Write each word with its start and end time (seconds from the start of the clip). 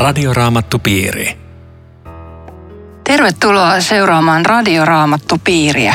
Radioraamattupiiri. 0.00 1.38
Tervetuloa 3.04 3.80
seuraamaan 3.80 4.46
Radioraamattupiiriä. 4.46 5.94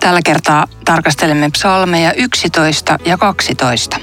Tällä 0.00 0.20
kertaa 0.24 0.66
tarkastelemme 0.84 1.50
psalmeja 1.50 2.12
11 2.12 2.98
ja 3.04 3.18
12. 3.18 4.00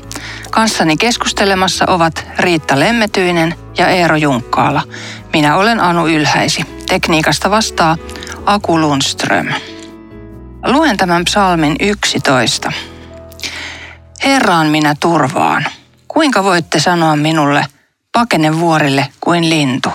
Kanssani 0.52 0.98
keskustelemassa 0.98 1.86
ovat 1.88 2.26
Riitta 2.40 2.80
Lemmetyinen 2.80 3.56
ja 3.78 3.88
Eero 3.88 4.16
Junkkaala. 4.16 4.82
Minä 5.34 5.58
olen 5.58 5.80
Anu 5.80 6.08
Ylhäisi. 6.08 6.66
Tekniikasta 6.90 7.52
vastaa 7.52 7.98
Aku 8.46 8.80
Lundström. 8.82 9.48
Luen 10.66 10.98
tämän 10.98 11.26
psalmin 11.26 11.76
11. 11.80 12.72
Herraan 14.24 14.68
minä 14.68 14.96
turvaan. 15.00 15.66
Kuinka 16.08 16.44
voitte 16.44 16.80
sanoa 16.80 17.16
minulle, 17.16 17.66
pakene 18.12 18.60
vuorille 18.60 19.08
kuin 19.20 19.50
lintu? 19.50 19.90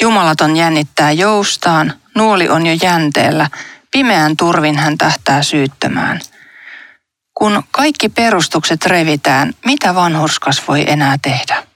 Jumalaton 0.00 0.56
jännittää 0.56 1.12
joustaan, 1.12 1.92
nuoli 2.14 2.48
on 2.48 2.66
jo 2.66 2.76
jänteellä, 2.82 3.50
pimeän 3.90 4.36
turvin 4.36 4.78
hän 4.78 4.98
tähtää 4.98 5.42
syyttömään. 5.42 6.20
Kun 7.34 7.62
kaikki 7.70 8.08
perustukset 8.08 8.86
revitään, 8.86 9.52
mitä 9.64 9.94
vanhurskas 9.94 10.62
voi 10.68 10.84
enää 10.90 11.16
tehdä? 11.22 11.68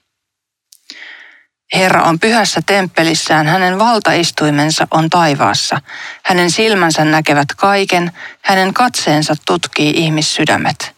Herra 1.74 2.02
on 2.02 2.20
pyhässä 2.20 2.60
temppelissään, 2.66 3.46
hänen 3.46 3.78
valtaistuimensa 3.78 4.86
on 4.90 5.10
taivaassa. 5.10 5.80
Hänen 6.24 6.50
silmänsä 6.50 7.04
näkevät 7.04 7.48
kaiken, 7.56 8.12
hänen 8.42 8.74
katseensa 8.74 9.34
tutkii 9.46 9.90
ihmissydämet. 9.90 10.94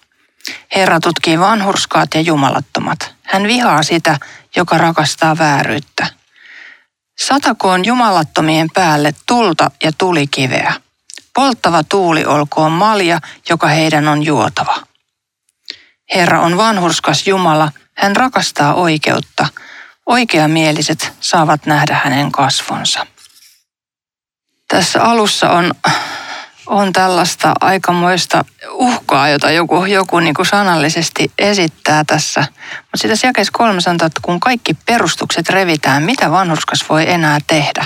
Herra 0.74 1.00
tutkii 1.00 1.40
vanhurskaat 1.40 2.08
ja 2.14 2.20
jumalattomat. 2.20 3.14
Hän 3.22 3.42
vihaa 3.42 3.82
sitä, 3.82 4.18
joka 4.56 4.78
rakastaa 4.78 5.38
vääryyttä. 5.38 6.06
Satakoon 7.18 7.84
jumalattomien 7.84 8.68
päälle 8.74 9.14
tulta 9.26 9.70
ja 9.84 9.92
tulikiveä. 9.98 10.74
Polttava 11.34 11.84
tuuli 11.84 12.24
olkoon 12.24 12.72
malja, 12.72 13.20
joka 13.48 13.66
heidän 13.66 14.08
on 14.08 14.22
juotava. 14.22 14.76
Herra 16.14 16.40
on 16.40 16.56
vanhurskas 16.56 17.26
Jumala, 17.26 17.72
hän 17.94 18.16
rakastaa 18.16 18.74
oikeutta. 18.74 19.48
Oikeamieliset 20.06 21.12
saavat 21.20 21.66
nähdä 21.66 22.00
hänen 22.04 22.32
kasvonsa. 22.32 23.06
Tässä 24.68 25.02
alussa 25.02 25.50
on 25.50 25.74
on 26.66 26.92
tällaista 26.92 27.52
aikamoista 27.60 28.44
uhkaa, 28.70 29.28
jota 29.28 29.50
joku, 29.50 29.84
joku 29.84 30.20
niin 30.20 30.34
kuin 30.34 30.46
sanallisesti 30.46 31.32
esittää 31.38 32.04
tässä. 32.04 32.40
Mutta 32.80 32.98
sitä 32.98 33.26
jakeessa 33.26 33.52
kolme 33.52 33.80
sanotaan, 33.80 34.06
että 34.06 34.20
kun 34.22 34.40
kaikki 34.40 34.74
perustukset 34.86 35.48
revitään, 35.48 36.02
mitä 36.02 36.30
vanhurskas 36.30 36.84
voi 36.88 37.10
enää 37.10 37.38
tehdä? 37.46 37.84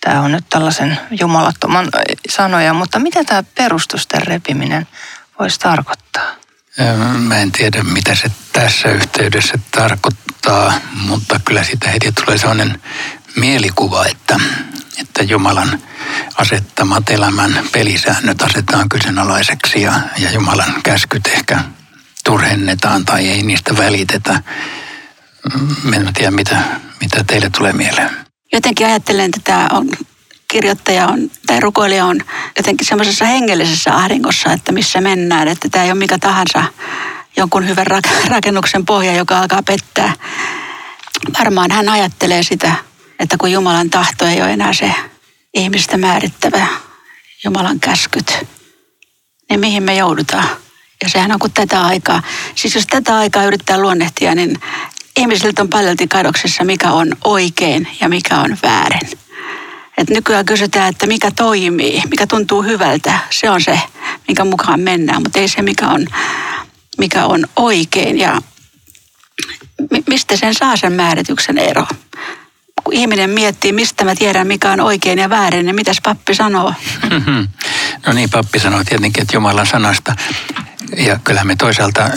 Tämä 0.00 0.20
on 0.20 0.32
nyt 0.32 0.44
tällaisen 0.50 0.98
jumalattoman 1.20 1.88
sanoja, 2.28 2.74
mutta 2.74 2.98
mitä 2.98 3.24
tämä 3.24 3.42
perustusten 3.54 4.26
repiminen 4.26 4.86
voisi 5.38 5.60
tarkoittaa? 5.60 6.34
Mä 7.18 7.38
en 7.38 7.52
tiedä, 7.52 7.82
mitä 7.82 8.14
se 8.14 8.30
tässä 8.52 8.88
yhteydessä 8.88 9.58
tarkoittaa, 9.70 10.72
mutta 10.92 11.40
kyllä 11.44 11.64
siitä 11.64 11.90
heti 11.90 12.12
tulee 12.12 12.38
sellainen 12.38 12.82
mielikuva, 13.36 14.06
että, 14.06 14.40
että 14.98 15.22
Jumalan 15.22 15.80
asettamat 16.36 17.10
elämän 17.10 17.60
pelisäännöt 17.72 18.42
asetetaan 18.42 18.88
kyseenalaiseksi 18.88 19.82
ja, 19.82 19.92
ja 20.18 20.30
Jumalan 20.30 20.82
käskyt 20.82 21.26
ehkä 21.26 21.60
turhennetaan 22.24 23.04
tai 23.04 23.28
ei 23.28 23.42
niistä 23.42 23.76
välitetä. 23.76 24.42
Mm, 25.54 25.92
en 25.92 26.14
tiedä, 26.14 26.30
mitä, 26.30 26.62
mitä 27.00 27.24
teille 27.24 27.50
tulee 27.50 27.72
mieleen. 27.72 28.10
Jotenkin 28.52 28.86
ajattelen, 28.86 29.24
että 29.24 29.40
tämä 29.44 29.68
on 29.72 29.88
kirjoittaja 30.48 31.06
on, 31.06 31.30
tai 31.46 31.60
rukoilija 31.60 32.04
on 32.04 32.20
jotenkin 32.56 32.86
semmoisessa 32.86 33.24
hengellisessä 33.24 33.96
ahdingossa, 33.96 34.52
että 34.52 34.72
missä 34.72 35.00
mennään, 35.00 35.48
että 35.48 35.68
tämä 35.68 35.84
ei 35.84 35.90
ole 35.90 35.98
mikä 35.98 36.18
tahansa 36.18 36.64
jonkun 37.36 37.68
hyvän 37.68 37.86
rakennuksen 38.28 38.86
pohja, 38.86 39.12
joka 39.12 39.38
alkaa 39.38 39.62
pettää. 39.62 40.12
Varmaan 41.38 41.70
hän 41.70 41.88
ajattelee 41.88 42.42
sitä, 42.42 42.74
että 43.18 43.36
kun 43.36 43.52
Jumalan 43.52 43.90
tahto 43.90 44.26
ei 44.26 44.42
ole 44.42 44.52
enää 44.52 44.72
se 44.72 44.94
ihmistä 45.54 45.96
määrittävä 45.96 46.66
Jumalan 47.44 47.80
käskyt, 47.80 48.38
niin 49.50 49.60
mihin 49.60 49.82
me 49.82 49.96
joudutaan? 49.96 50.48
Ja 51.02 51.08
sehän 51.08 51.32
on 51.32 51.38
kuin 51.38 51.52
tätä 51.52 51.82
aikaa. 51.82 52.22
Siis 52.54 52.74
jos 52.74 52.86
tätä 52.86 53.16
aikaa 53.16 53.44
yrittää 53.44 53.78
luonnehtia, 53.78 54.34
niin 54.34 54.60
ihmisiltä 55.16 55.62
on 55.62 55.68
paljon 55.68 55.96
kadoksissa, 56.08 56.64
mikä 56.64 56.90
on 56.90 57.16
oikein 57.24 57.88
ja 58.00 58.08
mikä 58.08 58.38
on 58.38 58.58
väärin. 58.62 59.10
Et 59.98 60.10
nykyään 60.10 60.46
kysytään, 60.46 60.88
että 60.88 61.06
mikä 61.06 61.30
toimii, 61.30 62.02
mikä 62.10 62.26
tuntuu 62.26 62.62
hyvältä. 62.62 63.18
Se 63.30 63.50
on 63.50 63.60
se, 63.60 63.80
mikä 64.28 64.44
mukaan 64.44 64.80
mennään, 64.80 65.22
mutta 65.22 65.38
ei 65.38 65.48
se, 65.48 65.62
mikä 65.62 65.88
on, 65.88 66.06
mikä 66.98 67.26
on 67.26 67.46
oikein. 67.56 68.18
Ja 68.18 68.42
mistä 70.08 70.36
sen 70.36 70.54
saa 70.54 70.76
sen 70.76 70.92
määrityksen 70.92 71.58
ero? 71.58 71.86
Kun 72.86 72.94
ihminen 72.94 73.30
miettii, 73.30 73.72
mistä 73.72 74.04
mä 74.04 74.14
tiedän, 74.14 74.46
mikä 74.46 74.70
on 74.70 74.80
oikein 74.80 75.18
ja 75.18 75.30
väärin, 75.30 75.66
niin 75.66 75.76
mitäs 75.76 75.96
pappi 76.02 76.34
sanoo? 76.34 76.74
No 78.06 78.12
niin, 78.12 78.30
pappi 78.30 78.58
sanoo 78.58 78.84
tietenkin, 78.84 79.22
että 79.22 79.36
Jumalan 79.36 79.66
sanasta. 79.66 80.16
Ja 80.96 81.18
kyllähän 81.24 81.46
me 81.46 81.56
toisaalta 81.56 82.10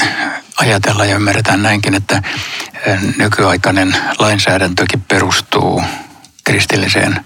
ajatellaan 0.60 1.10
ja 1.10 1.16
ymmärretään 1.16 1.64
näinkin, 1.64 1.96
että 1.96 2.24
nykyaikainen 3.18 3.96
lainsäädäntökin 4.20 5.02
perustuu 5.02 5.84
kristilliseen 6.50 7.26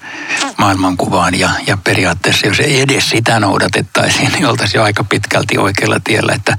maailmankuvaan 0.57 1.39
ja, 1.39 1.50
ja 1.67 1.78
periaatteessa 1.84 2.47
jos 2.47 2.59
ei 2.59 2.81
edes 2.81 3.09
sitä 3.09 3.39
noudatettaisiin, 3.39 4.31
niin 4.31 4.45
oltaisiin 4.45 4.79
jo 4.79 4.84
aika 4.84 5.03
pitkälti 5.03 5.57
oikealla 5.57 6.00
tiellä, 6.03 6.34
että 6.34 6.57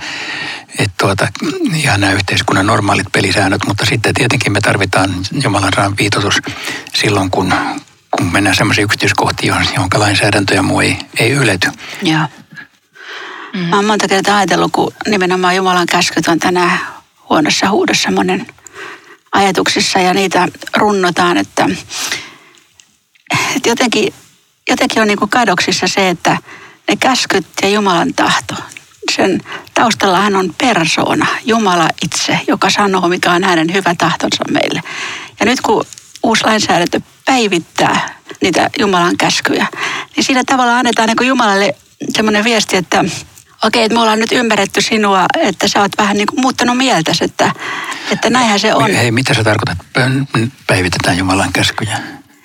että 0.78 0.94
tuota, 1.00 1.28
ihan 1.74 2.00
nämä 2.00 2.12
yhteiskunnan 2.12 2.66
normaalit 2.66 3.12
pelisäännöt, 3.12 3.66
mutta 3.66 3.84
sitten 3.86 4.14
tietenkin 4.14 4.52
me 4.52 4.60
tarvitaan 4.60 5.14
Jumalan 5.42 5.72
sanan 5.74 5.96
viitotus 5.98 6.34
silloin, 6.94 7.30
kun, 7.30 7.54
kun 8.10 8.32
mennään 8.32 8.56
semmoisiin 8.56 8.84
yksityiskohtiin, 8.84 9.46
johon 9.74 9.88
lainsäädäntö 9.94 10.54
ja 10.54 10.62
muu 10.62 10.80
ei, 10.80 10.98
ei 11.18 11.30
ylety. 11.30 11.70
Joo. 12.02 12.26
Mm. 13.54 13.60
Mä 13.60 13.76
oon 13.76 13.84
monta 13.84 14.08
kertaa 14.08 14.36
ajatellut, 14.36 14.72
kun 14.72 14.92
nimenomaan 15.08 15.56
Jumalan 15.56 15.86
käskyt 15.86 16.28
on 16.28 16.38
tänään 16.38 16.78
huonossa 17.28 17.70
huudossa 17.70 18.10
monen 18.10 18.46
ajatuksissa 19.34 19.98
ja 19.98 20.14
niitä 20.14 20.48
runnotaan, 20.76 21.36
että, 21.36 21.68
että 23.56 23.68
jotenkin, 23.68 24.14
jotenkin 24.70 25.02
on 25.02 25.08
niin 25.08 25.18
kuin 25.18 25.30
kadoksissa 25.30 25.88
se, 25.88 26.08
että 26.08 26.38
ne 26.88 26.96
käskyt 26.96 27.46
ja 27.62 27.68
Jumalan 27.68 28.14
tahto, 28.14 28.54
sen 29.16 29.40
taustalla 29.74 30.20
hän 30.20 30.36
on 30.36 30.54
persoona, 30.58 31.26
Jumala 31.44 31.88
itse, 32.02 32.40
joka 32.46 32.70
sanoo, 32.70 33.08
mikä 33.08 33.32
on 33.32 33.44
hänen 33.44 33.72
hyvä 33.72 33.94
tahtonsa 33.98 34.44
meille. 34.50 34.82
Ja 35.40 35.46
nyt 35.46 35.60
kun 35.60 35.84
uusi 36.22 36.44
lainsäädäntö 36.44 37.00
päivittää 37.24 38.18
niitä 38.42 38.70
Jumalan 38.78 39.16
käskyjä, 39.16 39.66
niin 40.16 40.24
siinä 40.24 40.42
tavalla 40.46 40.78
annetaan 40.78 41.08
niin 41.08 41.28
Jumalalle 41.28 41.74
semmoinen 42.08 42.44
viesti, 42.44 42.76
että 42.76 43.04
okei, 43.64 43.84
että 43.84 43.94
me 43.94 44.00
ollaan 44.00 44.18
nyt 44.18 44.32
ymmärretty 44.32 44.80
sinua, 44.80 45.26
että 45.40 45.68
sä 45.68 45.80
oot 45.80 45.92
vähän 45.98 46.16
niin 46.16 46.26
kuin 46.26 46.40
muuttanut 46.40 46.76
mieltäsi, 46.76 47.24
että, 47.24 47.52
että 48.10 48.30
näinhän 48.30 48.60
se 48.60 48.74
on. 48.74 48.90
Hei, 48.90 49.10
mitä 49.10 49.34
sä 49.34 49.44
tarkoitat, 49.44 49.78
päivitetään 50.66 51.18
Jumalan 51.18 51.52
käskyjä? 51.52 51.98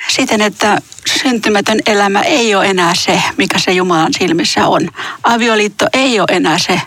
Siten, 0.07 0.41
että 0.41 0.81
syntymätön 1.21 1.79
elämä 1.85 2.21
ei 2.21 2.55
ole 2.55 2.65
enää 2.65 2.95
se, 2.95 3.23
mikä 3.37 3.59
se 3.59 3.71
Jumalan 3.71 4.13
silmissä 4.19 4.67
on. 4.67 4.89
Avioliitto 5.23 5.87
ei 5.93 6.19
ole 6.19 6.27
enää 6.31 6.59
se, 6.59 6.81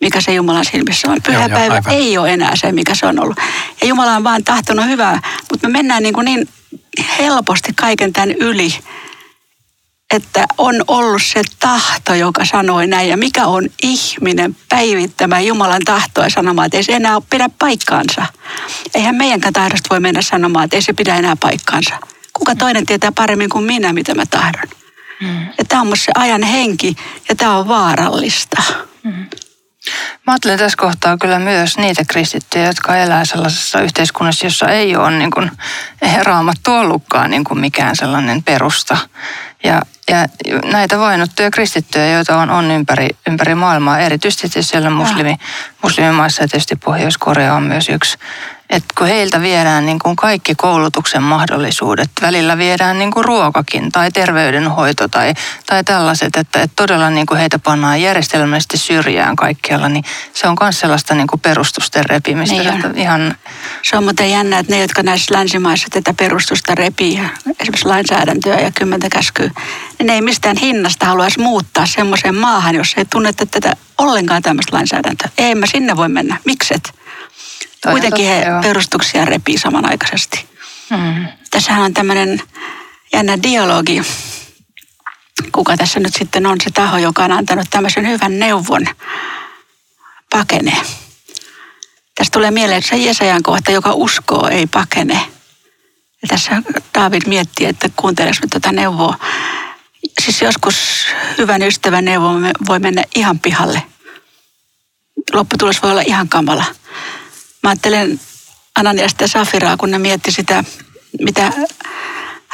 mikä 0.00 0.20
se 0.20 0.34
Jumalan 0.34 0.64
silmissä 0.64 1.10
on. 1.10 1.22
Pyhäpäivä 1.22 1.74
joo, 1.74 1.94
joo, 1.94 2.02
ei 2.02 2.18
ole 2.18 2.32
enää 2.32 2.56
se, 2.56 2.72
mikä 2.72 2.94
se 2.94 3.06
on 3.06 3.20
ollut. 3.20 3.36
Ja 3.80 3.86
Jumala 3.86 4.16
on 4.16 4.24
vaan 4.24 4.44
tahtonut 4.44 4.86
hyvää, 4.86 5.20
mutta 5.50 5.68
me 5.68 5.72
mennään 5.72 6.02
niin, 6.02 6.14
kuin 6.14 6.24
niin 6.24 6.48
helposti 7.18 7.72
kaiken 7.76 8.12
tämän 8.12 8.32
yli, 8.32 8.74
että 10.14 10.46
on 10.58 10.74
ollut 10.88 11.22
se 11.22 11.42
tahto, 11.60 12.14
joka 12.14 12.44
sanoi 12.44 12.86
näin. 12.86 13.08
Ja 13.08 13.16
mikä 13.16 13.46
on 13.46 13.68
ihminen 13.82 14.56
päivittämään 14.68 15.46
Jumalan 15.46 15.82
tahtoa 15.84 16.30
sanomaan, 16.30 16.66
että 16.66 16.76
ei 16.76 16.82
se 16.82 16.92
enää 16.92 17.20
pidä 17.30 17.48
paikkaansa. 17.58 18.26
Eihän 18.94 19.14
meidänkään 19.14 19.52
tahdosta 19.52 19.88
voi 19.90 20.00
mennä 20.00 20.22
sanomaan, 20.22 20.64
että 20.64 20.76
ei 20.76 20.82
se 20.82 20.92
pidä 20.92 21.16
enää 21.16 21.36
paikkaansa 21.36 21.98
kuka 22.32 22.54
toinen 22.54 22.86
tietää 22.86 23.12
paremmin 23.12 23.48
kuin 23.48 23.64
minä, 23.64 23.92
mitä 23.92 24.14
mä 24.14 24.24
tahdon. 24.30 24.68
Mm. 25.20 25.46
Ja 25.58 25.64
tämä 25.68 25.82
on 25.82 25.96
se 25.96 26.12
ajan 26.14 26.42
henki 26.42 26.96
ja 27.28 27.34
tämä 27.36 27.56
on 27.56 27.68
vaarallista. 27.68 28.62
Mm. 29.02 29.26
Mä 30.26 30.32
ajattelen 30.32 30.58
tässä 30.58 30.76
kohtaa 30.76 31.16
kyllä 31.18 31.38
myös 31.38 31.78
niitä 31.78 32.02
kristittyjä, 32.08 32.66
jotka 32.66 32.96
elää 32.96 33.24
sellaisessa 33.24 33.80
yhteiskunnassa, 33.80 34.46
jossa 34.46 34.68
ei 34.68 34.96
ole 34.96 35.10
niin 35.10 35.30
kuin, 35.30 35.50
raamattu 36.22 36.72
ollutkaan 36.72 37.30
niin 37.30 37.44
kuin 37.44 37.60
mikään 37.60 37.96
sellainen 37.96 38.42
perusta. 38.42 38.96
Ja, 39.64 39.82
ja 40.08 40.26
näitä 40.64 40.98
vainottuja 40.98 41.50
kristittyjä, 41.50 42.06
joita 42.06 42.36
on, 42.36 42.50
on 42.50 42.70
ympäri, 42.70 43.08
ympäri 43.26 43.54
maailmaa, 43.54 43.98
erityisesti 43.98 44.62
siellä 44.62 44.90
muslimi, 44.90 45.36
muslimimaissa 45.82 46.42
ja 46.42 46.48
tietysti 46.48 46.76
Pohjois-Korea 46.76 47.54
on 47.54 47.62
myös 47.62 47.88
yksi, 47.88 48.18
että 48.72 48.94
kun 48.98 49.06
heiltä 49.06 49.40
viedään 49.40 49.86
niin 49.86 49.98
kuin 49.98 50.16
kaikki 50.16 50.54
koulutuksen 50.54 51.22
mahdollisuudet, 51.22 52.10
välillä 52.22 52.58
viedään 52.58 52.98
niin 52.98 53.10
kuin 53.10 53.24
ruokakin 53.24 53.92
tai 53.92 54.10
terveydenhoito 54.10 55.08
tai, 55.08 55.34
tai 55.66 55.84
tällaiset, 55.84 56.36
että, 56.36 56.62
että 56.62 56.76
todella 56.76 57.10
niin 57.10 57.26
kuin 57.26 57.38
heitä 57.38 57.58
pannaan 57.58 58.02
järjestelmällisesti 58.02 58.78
syrjään 58.78 59.36
kaikkialla, 59.36 59.88
niin 59.88 60.04
se 60.34 60.48
on 60.48 60.56
myös 60.60 60.80
sellaista 60.80 61.14
niin 61.14 61.26
kuin 61.26 61.40
perustusten 61.40 62.04
repimistä. 62.04 62.56
Niin 62.56 62.68
että 62.68 62.90
ihan, 62.94 63.34
Se 63.82 63.96
on 63.96 64.04
muuten 64.04 64.30
jännä, 64.30 64.58
että 64.58 64.72
ne, 64.72 64.80
jotka 64.80 65.02
näissä 65.02 65.34
länsimaissa 65.34 65.88
tätä 65.90 66.14
perustusta 66.14 66.74
repii, 66.74 67.20
esimerkiksi 67.60 67.88
lainsäädäntöä 67.88 68.60
ja 68.60 68.70
kymmentä 68.70 69.08
käskyä, 69.08 69.50
niin 69.98 70.06
ne 70.06 70.14
ei 70.14 70.22
mistään 70.22 70.56
hinnasta 70.56 71.06
haluaisi 71.06 71.40
muuttaa 71.40 71.86
semmoiseen 71.86 72.34
maahan, 72.34 72.74
jos 72.74 72.94
ei 72.96 73.04
tunneta 73.04 73.46
tätä 73.46 73.76
ollenkaan 73.98 74.42
tämmöistä 74.42 74.76
lainsäädäntöä. 74.76 75.30
Ei 75.38 75.54
mä 75.54 75.66
sinne 75.66 75.96
voi 75.96 76.08
mennä. 76.08 76.36
Mikset? 76.44 77.01
Toi 77.82 77.92
Kuitenkin 77.92 78.26
totta, 78.26 78.40
he 78.44 78.50
joo. 78.50 78.62
perustuksia 78.62 79.24
repii 79.24 79.58
samanaikaisesti. 79.58 80.46
mm, 80.90 81.26
Tässähän 81.50 81.82
on 81.82 81.94
tämmöinen 81.94 82.42
jännä 83.12 83.42
dialogi. 83.42 84.02
Kuka 85.52 85.76
tässä 85.76 86.00
nyt 86.00 86.14
sitten 86.14 86.46
on 86.46 86.56
se 86.64 86.70
taho, 86.70 86.98
joka 86.98 87.24
on 87.24 87.32
antanut 87.32 87.66
tämmöisen 87.70 88.08
hyvän 88.08 88.38
neuvon 88.38 88.86
pakene. 90.30 90.76
Tästä 92.14 92.32
tulee 92.32 92.50
mieleen 92.50 92.82
se 92.82 92.96
Jesajan 92.96 93.42
kohta, 93.42 93.72
joka 93.72 93.92
uskoo, 93.92 94.48
ei 94.48 94.66
pakene. 94.66 95.14
Ja 96.22 96.28
tässä 96.28 96.62
David 96.94 97.22
miettii, 97.26 97.66
että 97.66 97.88
kuunteles 97.96 98.40
nyt 98.42 98.50
tätä 98.50 98.72
neuvoa. 98.72 99.18
Siis 100.24 100.42
joskus 100.42 101.06
hyvän 101.38 101.62
ystävän 101.62 102.04
neuvo 102.04 102.28
voi 102.68 102.78
mennä 102.78 103.04
ihan 103.14 103.38
pihalle. 103.38 103.82
Lopputulos 105.32 105.82
voi 105.82 105.90
olla 105.90 106.00
ihan 106.06 106.28
kamala. 106.28 106.64
Mä 107.62 107.70
ajattelen 107.70 108.20
Ananiasta 108.76 109.24
ja 109.24 109.28
Safiraa, 109.28 109.76
kun 109.76 109.90
ne 109.90 109.98
mietti 109.98 110.32
sitä, 110.32 110.64
mitä 111.20 111.52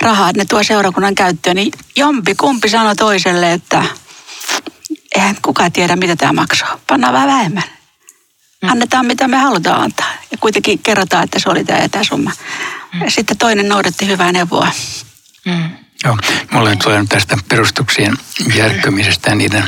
rahaa 0.00 0.30
ne 0.36 0.44
tuo 0.44 0.62
seurakunnan 0.62 1.14
käyttöön, 1.14 1.56
niin 1.56 1.72
jompi 1.96 2.34
kumpi 2.34 2.68
sanoi 2.68 2.96
toiselle, 2.96 3.52
että 3.52 3.84
eihän 5.14 5.36
kukaan 5.42 5.72
tiedä, 5.72 5.96
mitä 5.96 6.16
tämä 6.16 6.32
maksaa. 6.32 6.80
Pannaan 6.86 7.12
vähän 7.14 7.28
vähemmän. 7.28 7.62
Annetaan, 8.62 9.06
mitä 9.06 9.28
me 9.28 9.36
halutaan 9.36 9.82
antaa. 9.82 10.12
Ja 10.30 10.38
kuitenkin 10.40 10.78
kerrotaan, 10.78 11.24
että 11.24 11.38
se 11.38 11.50
oli 11.50 11.64
tämä 11.64 11.78
ja 11.78 11.88
tämä 11.88 12.04
summa. 12.04 12.32
Ja 13.04 13.10
sitten 13.10 13.36
toinen 13.36 13.68
noudatti 13.68 14.06
hyvää 14.06 14.32
neuvoa. 14.32 14.70
mm, 15.44 15.70
Joo, 16.04 16.16
mulle 16.50 16.76
tulee 16.76 17.04
tästä 17.08 17.38
perustuksien 17.48 18.16
järkkymisestä 18.56 19.30
ja 19.30 19.34
niiden 19.34 19.64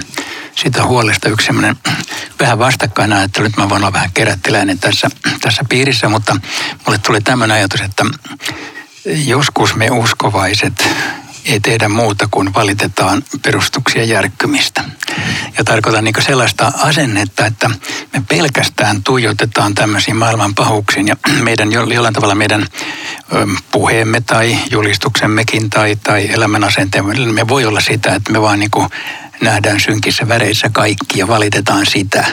sitä 0.55 0.85
huolesta 0.85 1.29
yksi 1.29 1.47
semmoinen 1.47 1.76
vähän 2.41 2.58
vastakkain 2.58 3.12
ajattelu. 3.12 3.47
Nyt 3.47 3.56
mä 3.56 3.69
voin 3.69 3.82
olla 3.82 3.93
vähän 3.93 4.11
kerättiläinen 4.14 4.79
tässä, 4.79 5.11
tässä 5.41 5.64
piirissä, 5.69 6.08
mutta 6.08 6.37
mulle 6.87 6.99
tuli 6.99 7.20
tämmöinen 7.20 7.56
ajatus, 7.56 7.81
että 7.81 8.05
joskus 9.05 9.75
me 9.75 9.91
uskovaiset 9.91 10.88
ei 11.44 11.61
tehdä 11.61 11.88
muuta 11.88 12.29
kuin 12.31 12.55
valitetaan 12.55 13.23
perustuksia 13.43 14.05
järkkymistä. 14.05 14.85
Ja 15.58 15.64
tarkoitan 15.64 16.05
niin 16.05 16.14
sellaista 16.20 16.73
asennetta, 16.79 17.47
että 17.47 17.70
me 18.12 18.23
pelkästään 18.29 19.02
tuijotetaan 19.02 19.75
tämmöisiin 19.75 20.17
maailman 20.17 20.55
pahuuksiin 20.55 21.08
ja 21.08 21.17
meidän 21.43 21.73
jo- 21.73 21.85
jollain 21.85 22.14
tavalla 22.14 22.35
meidän 22.35 22.67
puheemme 23.73 24.20
tai 24.20 24.58
julistuksemmekin 24.70 25.70
tai, 25.70 25.97
tai 25.97 26.32
elämän 26.32 26.64
asenteemme, 26.64 27.14
me 27.14 27.49
voi 27.49 27.64
olla 27.64 27.81
sitä, 27.81 28.14
että 28.14 28.32
me 28.32 28.43
vaan 28.43 28.58
niin 28.58 28.70
nähdään 29.40 29.81
synkissä 29.81 30.28
väreissä 30.28 30.69
kaikki 30.72 31.19
ja 31.19 31.28
valitetaan 31.28 31.87
sitä. 31.87 32.25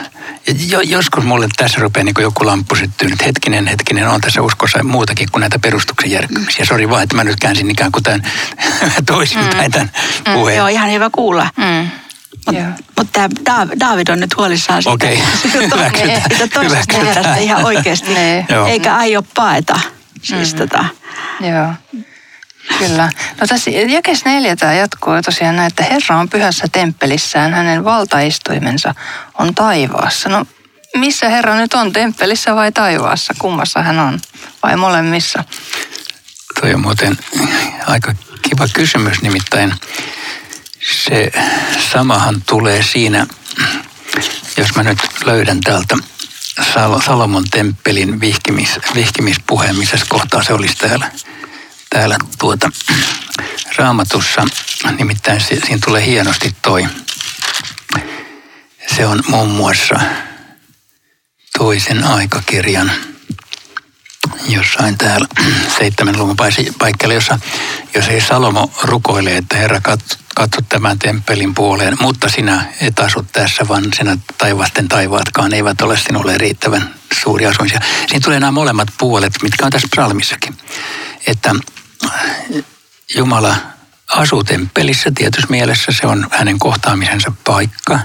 Ja 0.48 0.54
jo, 0.68 0.81
joskus 0.81 1.24
mulle 1.24 1.48
tässä 1.57 1.80
rupeaa 1.81 2.04
niin 2.04 2.13
joku 2.19 2.45
lamppu 2.45 2.75
syttyy, 2.75 3.09
että 3.12 3.25
hetkinen, 3.25 3.68
hetkinen, 3.68 4.07
on 4.09 4.21
tässä 4.21 4.42
uskossa 4.42 4.83
muutakin 4.83 5.27
kuin 5.31 5.39
näitä 5.42 5.59
perustuksen 5.59 6.12
järkkymisiä. 6.12 6.65
Sori 6.65 6.89
vaan, 6.89 7.04
että 7.04 7.15
mä 7.15 7.24
nyt 7.24 7.39
käänsin 7.39 7.71
ikään 7.71 7.92
kuin 7.92 8.04
tämän 8.04 8.21
toisinpäin 9.06 9.71
tämän 9.71 9.92
puheen. 10.33 10.57
Joo, 10.57 10.68
ihan 10.68 10.92
hyvä 10.92 11.09
kuulla. 11.12 11.50
mm, 11.57 11.88
Mutta 12.45 12.71
mut 12.98 13.07
tämä 13.44 13.68
David 13.80 14.07
on 14.07 14.19
nyt 14.19 14.38
huolissaan 14.38 14.83
siitä, 14.83 14.94
Okei, 14.94 15.24
siitä, 15.42 16.48
toisesta 16.54 16.98
herrasta 16.98 17.36
ihan 17.36 17.65
oikeasti. 17.65 18.13
Niin. 18.13 18.45
Eikä 18.68 18.95
aio 18.95 19.24
paeta. 19.36 19.80
Siis 20.21 20.54
Mm. 20.54 20.57
tota, 20.59 20.86
Joo. 21.42 21.74
Kyllä. 22.80 23.12
No 23.42 23.48
tässä 23.48 23.72
jakes 23.72 24.25
neljä 24.25 24.56
tämä 24.56 24.74
jatkuu 24.74 25.14
ja 25.14 25.22
tosiaan 25.22 25.56
näin, 25.56 25.68
että 25.68 25.84
Herra 25.84 26.19
on 26.19 26.30
pyhässä 26.30 26.68
temppelissään, 26.72 27.54
hänen 27.54 27.84
valtaistuimensa 27.84 28.96
on 29.40 29.56
taivaassa. 29.56 30.30
No 30.30 30.46
missä 30.96 31.30
Herra 31.30 31.56
nyt 31.56 31.74
on, 31.74 31.94
temppelissä 31.94 32.56
vai 32.56 32.72
taivaassa? 32.72 33.34
Kummassa 33.40 33.81
hän 33.81 34.00
on? 34.00 34.19
Vai 34.64 34.78
molemmissa? 34.78 35.44
Toi 36.62 36.74
on 36.74 36.81
muuten 36.81 37.18
aika 37.88 38.16
kiva 38.42 38.68
kysymys, 38.74 39.22
nimittäin 39.22 39.74
se 41.06 41.31
samahan 41.92 42.42
tulee 42.46 42.84
siinä, 42.84 43.28
jos 44.58 44.75
mä 44.75 44.84
nyt 44.84 45.00
löydän 45.25 45.62
täältä 45.62 45.98
Sal- 46.62 47.02
Salomon 47.06 47.44
temppelin 47.52 48.22
vihkimis, 48.22 48.80
vihkimispuheen, 48.96 49.75
missä 49.75 49.98
kohtaa 50.10 50.44
se 50.44 50.54
olisi 50.54 50.78
täällä, 50.78 51.12
täällä 51.97 52.17
tuota, 52.39 52.69
raamatussa. 53.75 54.45
Nimittäin 54.97 55.41
si- 55.41 55.61
siinä 55.65 55.79
tulee 55.85 56.05
hienosti 56.05 56.55
toi. 56.61 56.88
Se 58.95 59.05
on 59.05 59.23
muun 59.27 59.49
muassa 59.49 59.95
toisen 61.57 62.03
aikakirjan 62.03 62.91
jossain 64.49 64.97
täällä 64.97 65.27
seitsemän 65.77 66.17
luvun 66.17 66.35
paikkeilla, 66.79 67.13
jossa, 67.13 67.39
jos 67.95 68.07
ei 68.07 68.21
Salomo 68.21 68.71
rukoilee, 68.83 69.38
että 69.38 69.57
Herra 69.57 69.81
katso, 69.81 70.17
katso 70.35 70.61
tämän 70.69 70.99
temppelin 70.99 71.53
puoleen, 71.53 71.97
mutta 72.01 72.29
sinä 72.29 72.65
et 72.81 72.99
asu 72.99 73.27
tässä, 73.31 73.67
vaan 73.67 73.83
sinä 73.95 74.17
taivasten 74.38 74.88
taivaatkaan 74.88 75.53
eivät 75.53 75.81
ole 75.81 75.97
sinulle 75.97 76.38
riittävän 76.38 76.94
suuri 77.23 77.45
asumisia. 77.45 77.79
Siinä 78.07 78.19
tulee 78.23 78.39
nämä 78.39 78.51
molemmat 78.51 78.88
puolet, 78.97 79.33
mitkä 79.41 79.65
on 79.65 79.71
tässä 79.71 79.88
psalmissakin. 79.91 80.57
Että 81.27 81.55
Jumala 83.15 83.55
asuu 84.07 84.44
temppelissä 84.44 85.11
tietyssä 85.15 85.47
mielessä, 85.49 85.91
se 85.91 86.07
on 86.07 86.27
hänen 86.31 86.59
kohtaamisensa 86.59 87.31
paikka, 87.44 87.99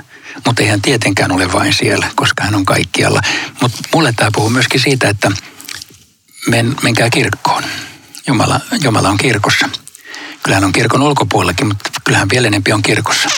mutta 0.47 0.63
ei 0.63 0.69
hän 0.69 0.83
tietenkään 0.83 1.33
ole 1.33 1.53
vain 1.53 1.73
siellä, 1.73 2.07
koska 2.15 2.45
hän 2.45 2.55
on 2.55 2.65
kaikkialla. 2.65 3.21
Mutta 3.61 3.79
mulle 3.95 4.13
tämä 4.17 4.31
puhuu 4.35 4.51
myöskin 4.51 4.81
siitä, 4.81 5.09
että 5.09 5.31
men, 6.49 6.77
menkää 6.83 7.11
kirkkoon. 7.11 7.65
Jumala, 8.27 8.61
Jumala 8.83 9.09
on 9.09 9.17
kirkossa. 9.17 9.69
Kyllähän 10.43 10.65
on 10.65 10.73
kirkon 10.73 11.03
ulkopuolellakin, 11.03 11.67
mutta 11.67 11.91
kyllähän 12.05 12.29
vielä 12.33 12.47
enempi 12.47 12.73
on 12.73 12.83
kirkossa. 12.83 13.29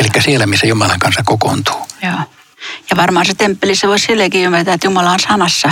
Eli 0.00 0.08
siellä, 0.20 0.46
missä 0.46 0.66
Jumalan 0.66 0.98
kanssa 0.98 1.22
kokoontuu. 1.24 1.86
joo. 2.02 2.18
Ja 2.90 2.96
varmaan 2.96 3.26
se 3.26 3.34
temppelissä 3.34 3.88
voisi 3.88 4.06
silleenkin 4.06 4.44
ymmärtää, 4.44 4.74
että 4.74 4.86
Jumala 4.86 5.10
on 5.10 5.20
sanassa, 5.20 5.70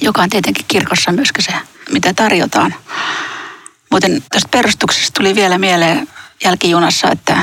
joka 0.00 0.22
on 0.22 0.30
tietenkin 0.30 0.64
kirkossa 0.68 1.12
myöskin 1.12 1.44
se, 1.44 1.52
mitä 1.92 2.14
tarjotaan. 2.14 2.74
Muuten 3.90 4.22
tästä 4.30 4.48
perustuksesta 4.50 5.10
tuli 5.16 5.34
vielä 5.34 5.58
mieleen 5.58 6.08
jälkijunassa, 6.44 7.10
että 7.10 7.42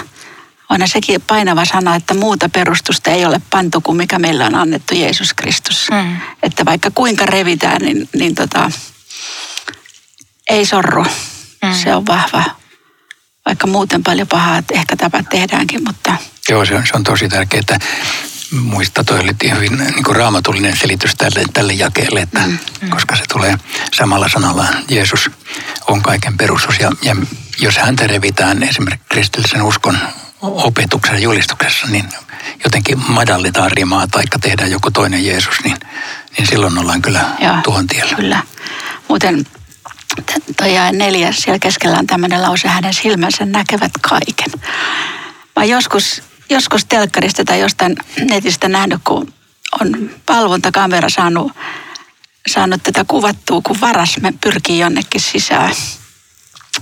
on 0.70 0.88
sekin 0.88 1.22
painava 1.22 1.66
sana, 1.66 1.96
että 1.96 2.14
muuta 2.14 2.50
perustusta 2.50 3.12
ei 3.12 3.26
ole 3.26 3.42
pantu 3.50 3.82
kuin 3.82 3.98
mikä 3.98 4.20
meillä 4.20 4.46
on 4.46 4.56
annettu 4.56 4.96
Jeesus 4.96 5.34
Kristus. 5.34 5.88
Mm. 5.92 6.18
Että 6.44 6.66
vaikka 6.66 6.92
kuinka 6.96 7.26
revitään, 7.26 7.82
niin, 7.82 8.10
niin 8.16 8.36
tota, 8.36 8.72
ei 10.50 10.66
sorru. 10.66 11.04
Mm. 11.64 11.74
Se 11.84 11.96
on 11.96 12.06
vahva. 12.06 12.44
Vaikka 13.46 13.68
muuten 13.68 14.04
paljon 14.04 14.28
pahaa 14.28 14.64
ehkä 14.72 14.96
tapa 14.96 15.24
tehdäänkin, 15.24 15.84
mutta 15.84 16.18
Joo, 16.50 16.66
se 16.66 16.76
on, 16.76 16.84
se 16.88 16.92
on 16.94 17.04
tosi 17.04 17.30
tärkeää, 17.30 17.60
että 17.60 17.80
muista 18.52 19.04
toi 19.04 19.20
oli 19.20 19.32
hyvin 19.56 19.78
niin 19.78 20.04
kuin 20.04 20.16
raamatullinen 20.16 20.78
selitys 20.78 21.16
tälle, 21.16 21.46
tälle 21.54 21.74
jakeelle, 21.74 22.20
että, 22.22 22.40
mm, 22.40 22.58
mm. 22.82 22.90
koska 22.90 23.16
se 23.16 23.24
tulee 23.34 23.58
samalla 23.94 24.30
sanalla, 24.30 24.68
Jeesus 24.90 25.32
on 25.88 26.02
kaiken 26.02 26.38
perusos 26.38 26.80
ja, 26.80 26.92
ja 27.02 27.16
jos 27.60 27.78
häntä 27.78 28.08
revitään 28.08 28.64
esimerkiksi 28.64 29.06
kristillisen 29.10 29.62
uskon 29.62 29.98
opetuksessa 30.42 31.20
julistuksessa, 31.20 31.88
niin 31.88 32.10
jotenkin 32.64 33.00
madalletaan 33.08 33.72
rimaa 33.72 34.08
tai 34.08 34.24
tehdään 34.42 34.72
joku 34.72 34.92
toinen 34.92 35.26
Jeesus, 35.26 35.64
niin, 35.64 35.78
niin 36.38 36.48
silloin 36.48 36.78
ollaan 36.78 37.02
kyllä 37.02 37.26
Joo, 37.40 37.56
tuhon 37.64 37.88
tiellä. 37.88 38.16
Kyllä. 38.16 38.44
Muuten 39.10 39.46
toi 40.58 40.74
jae 40.74 40.92
neljä, 40.92 41.32
siellä 41.32 41.60
keskellä 41.60 41.98
on 41.98 42.08
tämmöinen 42.08 42.42
lause, 42.42 42.68
hänen 42.68 42.94
silmänsä 42.94 43.46
näkevät 43.46 43.92
kaiken. 44.02 44.62
Mä 45.56 45.64
joskus, 45.64 46.24
joskus 46.50 46.86
telkkarista 46.86 47.44
tai 47.44 47.60
jostain 47.60 47.96
netistä 48.30 48.70
nähnyt, 48.70 49.02
kun 49.04 49.34
on 49.82 50.10
valvontakamera 50.30 51.10
saanut, 51.10 51.52
saanut 52.48 52.84
tätä 52.84 53.06
kuvattua, 53.08 53.62
kun 53.62 53.82
varas 53.82 54.18
me 54.22 54.34
pyrkii 54.42 54.80
jonnekin 54.80 55.22
sisään. 55.22 55.74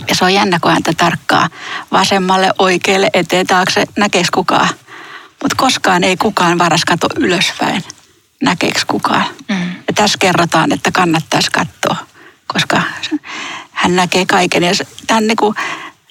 Ja 0.08 0.16
se 0.16 0.26
on 0.26 0.34
jännä, 0.34 0.60
kun 0.60 0.72
häntä 0.72 0.94
tarkkaa 0.98 1.50
vasemmalle, 1.92 2.52
oikealle, 2.60 3.10
eteen, 3.14 3.48
taakse, 3.48 3.84
näkeekö 3.98 4.30
kukaan. 4.34 4.70
Mutta 5.44 5.56
koskaan 5.58 6.04
ei 6.04 6.18
kukaan 6.18 6.58
varas 6.58 6.86
kato 6.86 7.08
ylöspäin. 7.16 7.84
näkeekö 8.44 8.80
kukaan. 8.88 9.26
Mm. 9.50 9.70
Ja 9.88 9.94
tässä 9.96 10.18
kerrotaan, 10.18 10.72
että 10.72 10.92
kannattaisi 10.92 11.52
katsoa, 11.52 11.96
koska 12.48 12.82
hän 13.72 13.96
näkee 13.96 14.26
kaiken. 14.26 14.64
Ja 14.64 14.72
tämä 15.08 15.18
on, 15.18 15.28
niinku, 15.28 15.56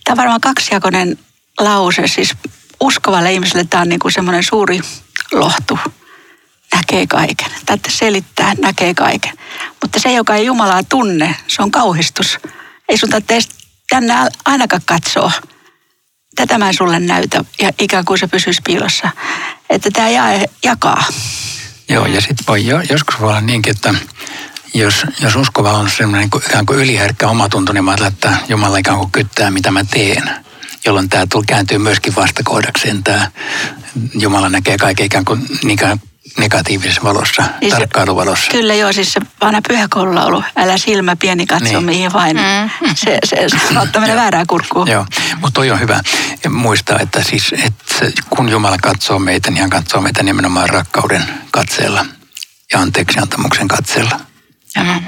tämä 0.05 0.13
on 0.13 0.17
varmaan 0.17 0.41
kaksijakoinen 0.41 1.19
lause, 1.59 2.07
siis 2.07 2.35
uskovalle 2.83 3.33
ihmiselle 3.33 3.65
tämä 3.65 3.81
on 3.81 3.89
niinku 3.89 4.11
semmoinen 4.11 4.43
suuri 4.43 4.81
lohtu. 5.33 5.79
Näkee 6.75 7.07
kaiken. 7.07 7.51
Tätä 7.67 7.91
selittää, 7.91 8.55
näkee 8.59 8.95
kaiken. 8.95 9.33
Mutta 9.83 10.01
se, 10.01 10.13
joka 10.13 10.35
ei 10.35 10.47
Jumalaa 10.47 10.83
tunne, 10.83 11.37
se 11.49 11.63
on 11.63 11.71
kauhistus. 11.71 12.39
Ei 12.89 12.99
sun 12.99 13.11
tarvitse 13.11 13.41
tänne 13.91 14.15
ainakaan 14.45 14.83
katsoa. 14.85 15.33
Tätä 16.37 16.59
mä 16.59 16.69
en 16.69 16.75
sulle 16.75 17.01
näytä. 17.01 17.45
Ja 17.61 17.71
ikään 17.79 18.05
kuin 18.05 18.19
se 18.19 18.27
pysyisi 18.27 18.61
piilossa. 18.65 19.11
Että 19.71 19.91
tämä 19.91 20.09
jae, 20.09 20.45
jakaa. 20.65 21.05
Joo, 21.89 22.07
ja 22.07 22.21
sitten 22.21 22.47
voi 22.49 22.67
joskus 22.91 23.21
voi 23.21 23.29
olla 23.29 23.41
niinkin, 23.41 23.71
että 23.71 23.95
jos, 24.75 25.07
jos 25.21 25.37
uskova 25.37 25.73
on 25.73 25.91
semmoinen 25.91 26.31
ikään 26.47 26.67
kuin 26.67 26.79
yliherkkä 26.79 27.29
omatunto, 27.29 27.73
niin 27.73 27.85
mä 27.85 27.97
että 28.07 28.37
Jumala 28.49 28.77
ikään 28.77 28.99
kuin 28.99 29.11
kyttää, 29.11 29.51
mitä 29.51 29.71
mä 29.71 29.85
teen. 29.85 30.45
Jolloin 30.85 31.09
tämä 31.09 31.27
kääntyy 31.47 31.79
myöskin 31.79 32.15
vastakohdakseen. 32.15 33.05
Tämä 33.05 33.31
Jumala 34.15 34.49
näkee 34.49 34.79
kaiken 34.79 35.07
ikään 35.07 35.25
kuin 35.25 35.47
ikään 35.69 36.01
negatiivisessa 36.39 37.03
valossa, 37.03 37.45
niin 37.61 37.73
tarkkailuvalossa. 37.73 38.51
Kyllä 38.51 38.75
joo, 38.75 38.93
siis 38.93 39.13
se 39.13 39.21
vanha 39.41 39.61
pyhäkoululaulu, 39.69 40.45
älä 40.57 40.79
silmä 40.79 41.17
pieni 41.17 41.47
katso 41.47 41.65
niin. 41.65 41.85
mihin 41.85 42.13
vain. 42.13 42.37
Mm. 42.37 42.89
Se, 42.95 43.19
se, 43.25 43.37
se 43.49 43.75
saattaa 43.75 44.01
mennä 44.01 44.17
väärään 44.23 44.47
kurkkuun. 44.47 44.89
Joo, 44.89 45.07
mutta 45.33 45.55
toi 45.55 45.71
on 45.71 45.81
hyvä 45.81 46.01
muistaa, 46.49 46.99
että, 46.99 47.23
siis, 47.23 47.55
että 47.65 48.23
kun 48.31 48.49
Jumala 48.49 48.79
katsoo 48.83 49.19
meitä, 49.19 49.51
niin 49.51 49.61
hän 49.61 49.71
katsoo 49.71 50.01
meitä 50.01 50.23
nimenomaan 50.23 50.69
rakkauden 50.69 51.25
katseella 51.51 52.07
ja 52.73 52.81
anteeksiantamuksen 52.81 53.69
katseella. 53.69 54.21
Mm. 54.79 55.05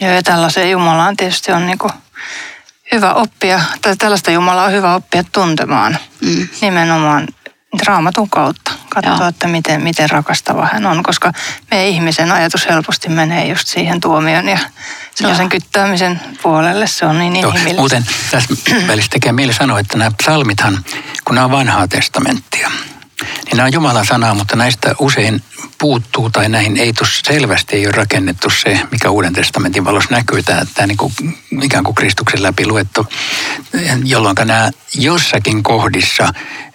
Joo, 0.00 0.12
ja 0.12 0.22
tällaisen 0.22 0.70
Jumalaan 0.70 1.16
tietysti 1.16 1.52
on 1.52 1.66
niin 1.66 1.78
hyvä 2.92 3.12
oppia, 3.12 3.60
tai 3.82 3.96
tällaista 3.96 4.30
Jumalaa 4.30 4.64
on 4.64 4.72
hyvä 4.72 4.94
oppia 4.94 5.24
tuntemaan 5.32 5.98
mm. 6.20 6.48
nimenomaan 6.60 7.28
raamatun 7.86 8.30
kautta. 8.30 8.72
Katsoa, 8.88 9.16
Joo. 9.16 9.28
että 9.28 9.48
miten, 9.48 9.82
miten 9.82 10.10
rakastava 10.10 10.68
hän 10.72 10.86
on, 10.86 11.02
koska 11.02 11.32
me 11.70 11.88
ihmisen 11.88 12.32
ajatus 12.32 12.68
helposti 12.68 13.08
menee 13.08 13.48
just 13.48 13.68
siihen 13.68 14.00
tuomion 14.00 14.48
ja 14.48 14.58
sellaisen 15.14 15.44
Joo. 15.44 15.50
kyttäämisen 15.50 16.20
puolelle. 16.42 16.86
Se 16.86 17.06
on 17.06 17.18
niin 17.18 17.36
inhimillistä. 17.36 17.80
Muuten 17.80 18.06
tässä 18.30 18.54
välissä 18.86 19.10
tekee 19.10 19.32
mieli 19.32 19.52
sanoa, 19.52 19.80
että 19.80 19.98
nämä 19.98 20.10
psalmithan, 20.22 20.84
kun 21.24 21.34
nämä 21.34 21.44
on 21.44 21.50
vanhaa 21.50 21.88
testamenttia, 21.88 22.70
niin 23.44 23.56
nämä 23.56 23.66
on 23.66 23.72
Jumalan 23.72 24.06
sanaa, 24.06 24.34
mutta 24.34 24.56
näistä 24.56 24.94
usein 24.98 25.42
puuttuu 25.78 26.30
tai 26.30 26.48
näihin 26.48 26.76
ei 26.76 26.92
tuossa 26.92 27.32
selvästi 27.32 27.76
ei 27.76 27.86
ole 27.86 27.92
rakennettu 27.92 28.50
se, 28.50 28.80
mikä 28.90 29.10
Uuden 29.10 29.32
testamentin 29.32 29.84
valossa 29.84 30.10
näkyy, 30.10 30.42
tämä, 30.42 30.66
tämä 30.74 30.86
niin 30.86 30.96
kuin, 30.96 31.12
ikään 31.62 31.84
kuin 31.84 31.94
Kristuksen 31.94 32.42
läpi 32.42 32.66
luettu, 32.66 33.06
jolloin 34.04 34.36
nämä 34.44 34.70
jossakin 34.94 35.62
kohdissa 35.62 36.32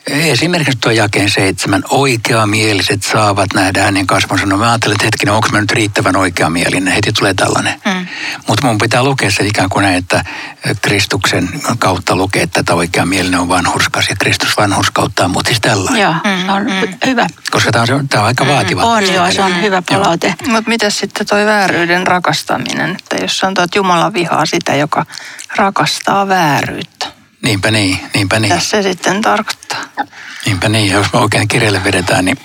Esimerkiksi 0.08 0.78
tuo 0.82 0.92
jakeen 0.92 1.30
seitsemän, 1.30 1.84
oikeamieliset 1.90 3.04
saavat 3.04 3.54
nähdä 3.54 3.84
hänen 3.84 4.08
kasvonsa. 4.08 4.46
No 4.46 4.58
mä 4.58 4.70
ajattelen, 4.70 4.96
että 4.96 5.06
hetkinen, 5.06 5.34
onko 5.34 5.48
mä 5.52 5.62
nyt 5.62 5.72
riittävän 5.72 6.16
oikeamielinen? 6.16 6.94
Heti 6.94 7.14
tulee 7.14 7.34
tällainen. 7.34 7.82
Mm. 7.86 8.08
Mutta 8.48 8.68
mun 8.68 8.78
pitää 8.78 9.04
lukea 9.04 9.32
se 9.32 9.44
ikään 9.44 9.70
kuin 9.70 9.84
näin, 9.84 9.96
että 9.96 10.24
Kristuksen 10.82 11.50
kautta 11.80 12.16
lukee, 12.16 12.44
että 12.44 12.64
tämä 12.64 12.78
oikeamielinen 12.78 13.40
on 13.40 13.50
vanhurskas 13.50 14.10
ja 14.10 14.16
Kristus 14.16 14.58
vanhurskauttaa, 14.58 15.28
mutta 15.28 15.48
siis 15.50 15.62
tällainen. 15.62 16.02
Joo, 16.02 16.14
mm. 16.14 16.50
on 16.50 16.64
mm. 16.64 16.98
hyvä. 17.06 17.28
Koska 17.52 17.72
tämä 17.72 17.86
on, 17.90 18.10
tämä 18.10 18.22
on 18.22 18.28
aika 18.28 18.44
mm. 18.44 18.50
vaativa. 18.50 18.84
On 18.84 19.14
joo, 19.14 19.32
se 19.32 19.42
on 19.42 19.62
hyvä 19.62 19.84
palaute. 19.90 20.36
Mutta 20.48 20.70
mitä 20.70 20.90
sitten 20.90 21.28
toi 21.28 21.46
vääryyden 21.46 22.08
rakastaminen, 22.08 22.92
että 22.92 23.16
jos 23.16 23.40
sanotaan, 23.40 23.66
että 23.66 23.80
Jumala 23.80 24.14
vihaa 24.14 24.46
sitä, 24.46 24.76
joka 24.76 25.06
rakastaa 25.56 26.28
vääryyttä. 26.28 27.19
Niinpä 27.42 27.72
niin, 27.72 28.00
niinpä 28.14 28.40
niin. 28.40 28.54
Tässä 28.54 28.82
se 28.82 28.94
sitten 28.94 29.22
tarkoittaa. 29.22 29.80
Niinpä 30.46 30.70
niin, 30.70 30.92
jos 30.92 31.14
me 31.14 31.20
oikein 31.20 31.48
kirjalle 31.48 31.84
vedetään, 31.84 32.26
niin 32.26 32.38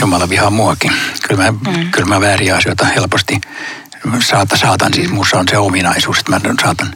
Jumala 0.00 0.28
vihaa 0.28 0.50
muakin. 0.50 0.92
Kyllä 1.28 1.42
mä, 1.42 1.52
mm. 1.52 1.90
kyllä 1.90 2.08
mä 2.08 2.20
vääriä 2.20 2.56
asioita 2.56 2.84
helposti 2.84 3.40
saata, 4.20 4.56
saatan, 4.56 4.94
siis 4.94 5.10
muussa 5.10 5.38
on 5.38 5.48
se 5.48 5.58
ominaisuus, 5.58 6.18
että 6.18 6.30
mä 6.30 6.40
saatan 6.62 6.94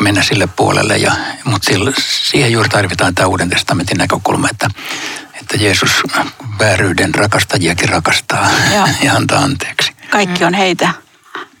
mennä 0.00 0.22
sille 0.22 0.46
puolelle. 0.46 0.96
Ja, 0.96 1.12
mutta 1.44 1.70
sille, 1.70 1.92
siihen 1.98 2.52
juuri 2.52 2.68
tarvitaan 2.68 3.14
tämä 3.14 3.26
Uuden 3.26 3.50
testamentin 3.50 3.98
näkökulma, 3.98 4.48
että, 4.50 4.68
että 5.40 5.56
Jeesus 5.56 5.90
vääryyden 6.58 7.14
rakastajiakin 7.14 7.88
rakastaa 7.88 8.50
ja, 8.72 8.88
ja 9.04 9.12
antaa 9.12 9.38
anteeksi. 9.38 9.92
Kaikki 10.10 10.44
on 10.44 10.54
heitä. 10.54 10.90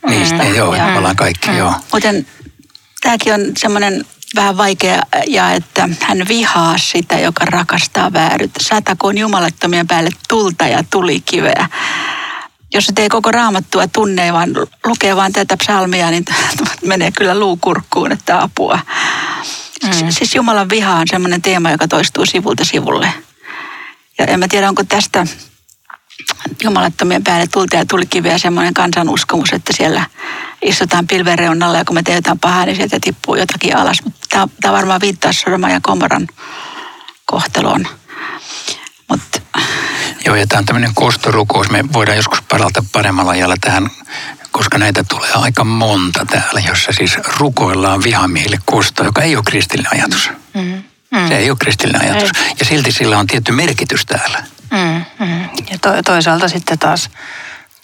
Niistä, 0.08 0.44
mm. 0.44 0.54
joo, 0.54 0.70
ollaan 0.96 1.16
kaikki, 1.16 1.50
mm. 1.50 1.56
joo. 1.56 1.74
Muuten 1.92 2.26
tämäkin 3.00 3.34
on 3.34 3.40
semmoinen 3.58 4.04
vähän 4.34 4.56
vaikea 4.56 5.02
ja 5.26 5.52
että 5.52 5.88
hän 6.00 6.28
vihaa 6.28 6.78
sitä, 6.78 7.18
joka 7.18 7.44
rakastaa 7.44 8.12
vääryyttä. 8.12 8.60
Satakoon 8.62 9.18
jumalattomien 9.18 9.86
päälle 9.86 10.10
tulta 10.28 10.66
ja 10.66 10.84
tulikiveä. 10.90 11.68
Jos 12.74 12.86
se 12.86 12.92
tee 12.92 13.08
koko 13.08 13.30
raamattua 13.30 13.88
tunne, 13.88 14.32
vaan 14.32 14.50
lukee 14.86 15.16
vaan 15.16 15.32
tätä 15.32 15.56
psalmia, 15.56 16.10
niin 16.10 16.24
menee 16.86 17.10
kyllä 17.12 17.38
luukurkkuun, 17.38 18.12
että 18.12 18.42
apua. 18.42 18.78
Mm. 19.84 20.10
Siis 20.10 20.34
Jumalan 20.34 20.70
viha 20.70 20.94
on 20.94 21.08
sellainen 21.08 21.42
teema, 21.42 21.70
joka 21.70 21.88
toistuu 21.88 22.26
sivulta 22.26 22.64
sivulle. 22.64 23.12
Ja 24.18 24.26
en 24.26 24.38
mä 24.38 24.48
tiedä, 24.48 24.68
onko 24.68 24.84
tästä 24.84 25.26
jumalattomien 26.62 27.24
päälle 27.24 27.46
tulta 27.46 27.76
ja 27.76 27.86
tulikiveä 27.86 28.38
semmoinen 28.38 28.74
kansanuskomus, 28.74 29.52
että 29.52 29.72
siellä 29.76 30.06
istutaan 30.62 31.06
pilven 31.06 31.38
reunalla 31.38 31.78
ja 31.78 31.84
kun 31.84 31.96
me 31.96 32.02
teemme 32.02 32.18
jotain 32.18 32.38
pahaa, 32.38 32.64
niin 32.64 32.76
sieltä 32.76 32.98
tippuu 33.00 33.34
jotakin 33.34 33.76
alas. 33.76 34.02
Mutta 34.04 34.26
tämä, 34.30 34.48
tämä 34.60 34.74
varmaan 34.74 35.00
viittaa 35.00 35.32
Sodoma 35.32 35.70
ja 35.70 35.80
Komoran 35.82 36.28
kohteloon. 37.24 37.86
Mut. 39.08 39.42
Joo, 40.24 40.36
ja 40.36 40.46
tämä 40.46 40.58
on 40.58 40.66
tämmöinen 40.66 40.94
kostorukous. 40.94 41.70
Me 41.70 41.84
voidaan 41.92 42.16
joskus 42.16 42.42
palata 42.42 42.84
paremmalla 42.92 43.30
ajalla 43.30 43.56
tähän, 43.60 43.90
koska 44.50 44.78
näitä 44.78 45.04
tulee 45.04 45.30
aika 45.34 45.64
monta 45.64 46.26
täällä, 46.26 46.60
jossa 46.60 46.92
siis 46.92 47.16
rukoillaan 47.38 48.02
vihamiehille 48.04 48.58
kosto, 48.64 49.04
joka 49.04 49.22
ei 49.22 49.36
ole 49.36 49.44
kristillinen 49.46 49.92
ajatus. 49.92 50.30
Mm-hmm. 50.54 50.82
Mm. 51.10 51.28
Se 51.28 51.36
ei 51.36 51.50
ole 51.50 51.58
kristillinen 51.60 52.02
ajatus. 52.02 52.30
Ei. 52.34 52.52
Ja 52.58 52.64
silti 52.64 52.92
sillä 52.92 53.18
on 53.18 53.26
tietty 53.26 53.52
merkitys 53.52 54.06
täällä. 54.06 54.42
Mm, 54.70 55.04
mm. 55.26 55.40
Ja 55.70 55.78
to, 55.80 56.02
toisaalta 56.04 56.48
sitten 56.48 56.78
taas 56.78 57.10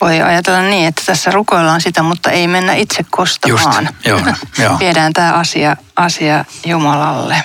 voi 0.00 0.22
ajatella 0.22 0.62
niin, 0.62 0.88
että 0.88 1.02
tässä 1.06 1.30
rukoillaan 1.30 1.80
sitä, 1.80 2.02
mutta 2.02 2.30
ei 2.30 2.48
mennä 2.48 2.74
itse 2.74 3.04
kostamaan. 3.10 3.84
Just, 3.84 4.06
joo, 4.06 4.20
joo. 4.64 4.78
Viedään 4.78 5.12
tämä 5.12 5.32
asia, 5.32 5.76
asia 5.96 6.44
Jumalalle. 6.66 7.44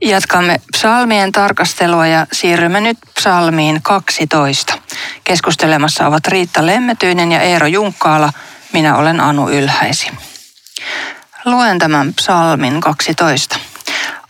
Jatkamme 0.00 0.60
psalmien 0.72 1.32
tarkastelua 1.32 2.06
ja 2.06 2.26
siirrymme 2.32 2.80
nyt 2.80 2.98
psalmiin 3.14 3.82
12. 3.82 4.78
Keskustelemassa 5.24 6.06
ovat 6.06 6.26
Riitta 6.26 6.66
Lemmetyinen 6.66 7.32
ja 7.32 7.40
Eero 7.40 7.66
Junkkaala. 7.66 8.32
Minä 8.72 8.96
olen 8.96 9.20
Anu 9.20 9.48
Ylhäisi. 9.48 10.10
Luen 11.44 11.78
tämän 11.78 12.14
psalmin 12.14 12.80
12. 12.80 13.58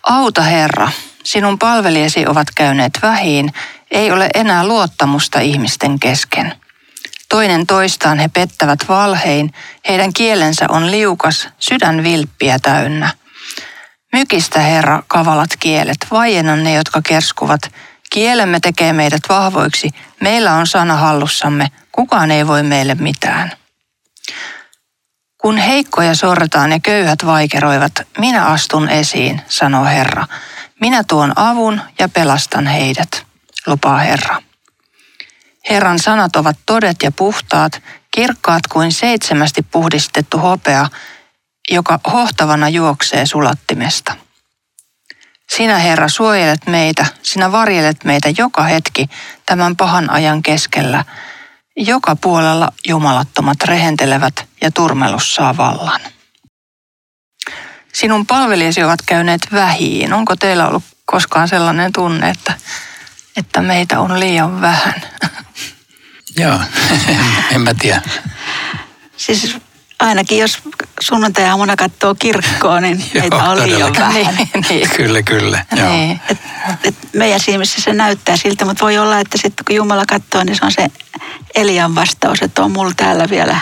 Auta 0.03 0.43
Herra, 0.43 0.91
sinun 1.25 1.59
palvelijasi 1.59 2.27
ovat 2.27 2.49
käyneet 2.55 2.99
vähiin, 3.03 3.53
ei 3.91 4.13
ole 4.13 4.29
enää 4.35 4.67
luottamusta 4.67 5.41
ihmisten 5.41 5.99
kesken. 5.99 6.55
Toinen 7.29 7.67
toistaan 7.67 8.19
he 8.19 8.29
pettävät 8.29 8.89
valhein, 8.89 9.53
heidän 9.89 10.13
kielensä 10.13 10.67
on 10.69 10.91
liukas, 10.91 11.49
sydän 11.59 12.03
vilppiä 12.03 12.59
täynnä– 12.59 13.11
Mykistä, 14.17 14.61
Herra, 14.61 15.03
kavalat 15.09 15.51
kielet, 15.59 15.97
vaienna 16.11 16.57
ne, 16.57 16.75
jotka 16.75 17.03
kerskuvat. 17.03 17.61
Kielemme 18.11 18.61
tekee 18.61 18.93
meidät 18.93 19.21
vahvoiksi, 19.29 19.91
meillä 20.21 20.53
on 20.53 20.67
sana 20.67 20.97
hallussamme, 20.97 21.69
kukaan 21.93 22.31
ei 22.31 22.47
voi 22.47 22.63
meille 22.63 22.95
mitään. 22.95 23.53
Kun 25.39 25.57
heikkoja 25.57 26.15
sortaan 26.15 26.73
ja 26.73 26.81
köyhät 26.81 27.27
vaikeroivat, 27.27 27.93
minä 28.19 28.47
astun 28.47 28.89
esiin, 28.89 29.41
sanoo 29.49 29.85
Herra. 29.85 30.27
Minä 30.81 31.05
tuon 31.05 31.33
avun 31.37 31.81
ja 31.99 32.09
pelastan 32.09 32.67
heidät, 32.67 33.27
lupaa 33.67 33.99
Herra. 33.99 34.43
Herran 35.71 35.99
sanat 35.99 36.37
ovat 36.37 36.57
todet 36.67 36.97
ja 37.03 37.13
puhtaat, 37.13 37.83
kirkkaat 38.11 38.67
kuin 38.73 38.93
seitsemästi 38.93 39.63
puhdistettu 39.63 40.39
hopea, 40.39 40.89
joka 41.71 42.01
hohtavana 42.13 42.69
juoksee 42.69 43.27
sulattimesta. 43.27 44.17
Sinä 45.57 45.79
Herra 45.79 46.09
suojelet 46.09 46.67
meitä, 46.67 47.07
sinä 47.23 47.53
varjelet 47.53 48.05
meitä 48.05 48.29
joka 48.39 48.63
hetki 48.63 49.07
tämän 49.47 49.77
pahan 49.77 50.11
ajan 50.11 50.43
keskellä. 50.43 51.05
Joka 51.77 52.17
puolella 52.17 52.73
jumalattomat 52.89 53.63
rehentelevät 53.65 54.49
ja 54.61 54.71
turmelus 54.71 55.35
saa 55.35 55.57
vallan. 55.57 56.01
Sinun 57.93 58.27
palvelijasi 58.27 58.85
ovat 58.85 59.03
käyneet 59.07 59.41
vähiin. 59.53 60.13
Onko 60.13 60.37
teillä 60.37 60.69
ollut 60.69 60.85
koskaan 61.05 61.49
sellainen 61.49 61.93
tunne, 61.93 62.31
että, 62.31 62.55
että 63.37 63.63
meitä 63.63 64.01
on 64.01 64.21
liian 64.21 64.61
vähän? 64.61 65.03
Joo, 66.37 66.61
en 67.55 67.61
mä 67.61 67.75
tiedä. 67.75 68.03
Siis 69.17 69.57
ainakin 70.01 70.39
jos 70.39 70.59
sunnuntai-aamuna 71.01 71.77
katsoo 71.77 72.15
kirkkoon, 72.15 72.83
niin 72.83 73.05
Joo, 73.15 73.21
meitä 73.23 73.37
on 73.37 73.59
liian 73.63 73.93
todellakin. 73.93 74.01
vähän. 74.27 74.35
niin, 74.37 74.65
niin. 74.69 74.91
Kyllä, 74.97 75.23
kyllä. 75.23 75.65
Joo. 75.77 75.89
niin. 75.89 76.21
Et, 76.31 76.39
et 76.85 76.95
meidän 77.13 77.41
silmissä 77.41 77.81
se 77.81 77.93
näyttää 77.93 78.37
siltä, 78.37 78.65
mutta 78.65 78.85
voi 78.85 78.99
olla, 78.99 79.21
että 79.21 79.39
sitten 79.39 79.65
kun 79.67 79.77
Jumala 79.77 80.05
katsoo, 80.09 80.45
niin 80.45 80.57
se 80.57 80.65
on 80.65 80.73
se 80.73 80.87
Elian 81.55 81.95
vastaus, 81.95 82.43
että 82.43 82.63
on 82.65 82.71
mulla 82.73 82.93
täällä 82.97 83.29
vielä. 83.31 83.61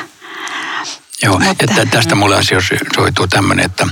Joo, 1.23 1.39
Mutta- 1.39 1.65
että 1.65 1.87
tästä 1.87 2.15
mulle 2.15 2.37
asioituu 2.37 3.27
tämmöinen, 3.31 3.65
että 3.65 3.87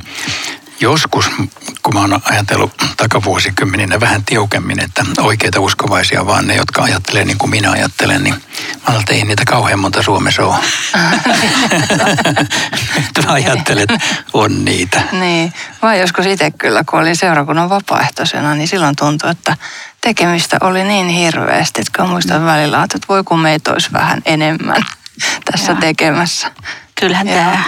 joskus, 0.82 1.30
kun 1.82 1.94
mä 1.94 2.00
oon 2.00 2.20
ajatellut 2.24 2.72
takavuosikymmeninä 2.96 4.00
vähän 4.00 4.24
tiukemmin, 4.24 4.80
että 4.80 5.04
oikeita 5.20 5.60
uskovaisia 5.60 6.26
vaan 6.26 6.46
ne, 6.46 6.54
jotka 6.54 6.82
ajattelee 6.82 7.24
niin 7.24 7.38
kuin 7.38 7.50
minä 7.50 7.70
ajattelen, 7.70 8.24
niin 8.24 8.34
mä 8.34 8.40
ajattelin, 8.86 9.00
että 9.00 9.12
ei 9.12 9.24
niitä 9.24 9.42
kauhean 9.46 9.78
monta 9.78 10.02
Suomessa 10.02 10.42
ole. 10.46 10.54
Nyt 12.96 13.26
mä 13.26 13.32
ajattelen, 13.32 13.82
että 13.82 14.06
on 14.32 14.64
niitä. 14.64 15.00
Niin, 15.12 15.52
vai 15.82 16.00
joskus 16.00 16.26
itse 16.26 16.50
kyllä, 16.50 16.84
kun 16.84 17.00
olin 17.00 17.16
seurakunnan 17.16 17.68
vapaaehtoisena, 17.68 18.54
niin 18.54 18.68
silloin 18.68 18.96
tuntui, 18.96 19.30
että 19.30 19.56
tekemistä 20.00 20.56
oli 20.60 20.84
niin 20.84 21.08
hirveästi, 21.08 21.80
että 21.80 21.92
kun 21.96 22.10
muistan 22.10 22.44
välillä, 22.44 22.82
että 22.82 22.98
voi 23.08 23.24
kun 23.24 23.40
meitä 23.40 23.72
olisi 23.72 23.92
vähän 23.92 24.22
enemmän 24.24 24.82
tässä 25.52 25.72
Joo. 25.72 25.80
tekemässä. 25.80 26.50
Kyllähän 27.00 27.28
tämä 27.28 27.62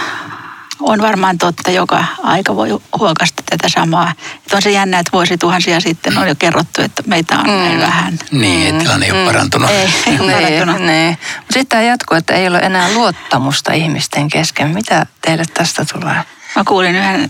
on 0.79 1.01
varmaan 1.01 1.37
totta, 1.37 1.71
joka 1.71 2.05
aika 2.23 2.55
voi 2.55 2.69
huokasta 2.99 3.43
tätä 3.49 3.69
samaa. 3.69 4.13
Että 4.37 4.55
on 4.55 4.61
se 4.61 4.71
jännä, 4.71 4.99
että 4.99 5.11
vuosituhansia 5.11 5.79
sitten 5.79 6.17
on 6.17 6.27
jo 6.27 6.35
kerrottu, 6.35 6.81
että 6.81 7.03
meitä 7.05 7.37
on 7.37 7.45
näin 7.45 7.79
vähän. 7.79 8.19
Niin, 8.31 8.67
että 8.67 8.83
tilanne 8.83 9.05
ei 9.05 9.11
ole 9.11 9.25
parantunut. 9.25 9.69
Ei, 9.69 9.93
ei 10.07 10.19
ole 10.19 10.31
parantunut. 10.31 10.75
Niin, 10.75 10.87
niin. 10.87 11.17
Mutta 11.37 11.53
sitten 11.53 11.67
tämä 11.67 11.81
jatkuu, 11.81 12.17
että 12.17 12.33
ei 12.33 12.47
ole 12.47 12.57
enää 12.57 12.93
luottamusta 12.93 13.73
ihmisten 13.73 14.29
kesken. 14.29 14.69
Mitä 14.69 15.05
teille 15.21 15.43
tästä 15.53 15.85
tulee? 15.93 16.23
Mä 16.55 16.63
kuulin 16.67 16.95
yhden, 16.95 17.29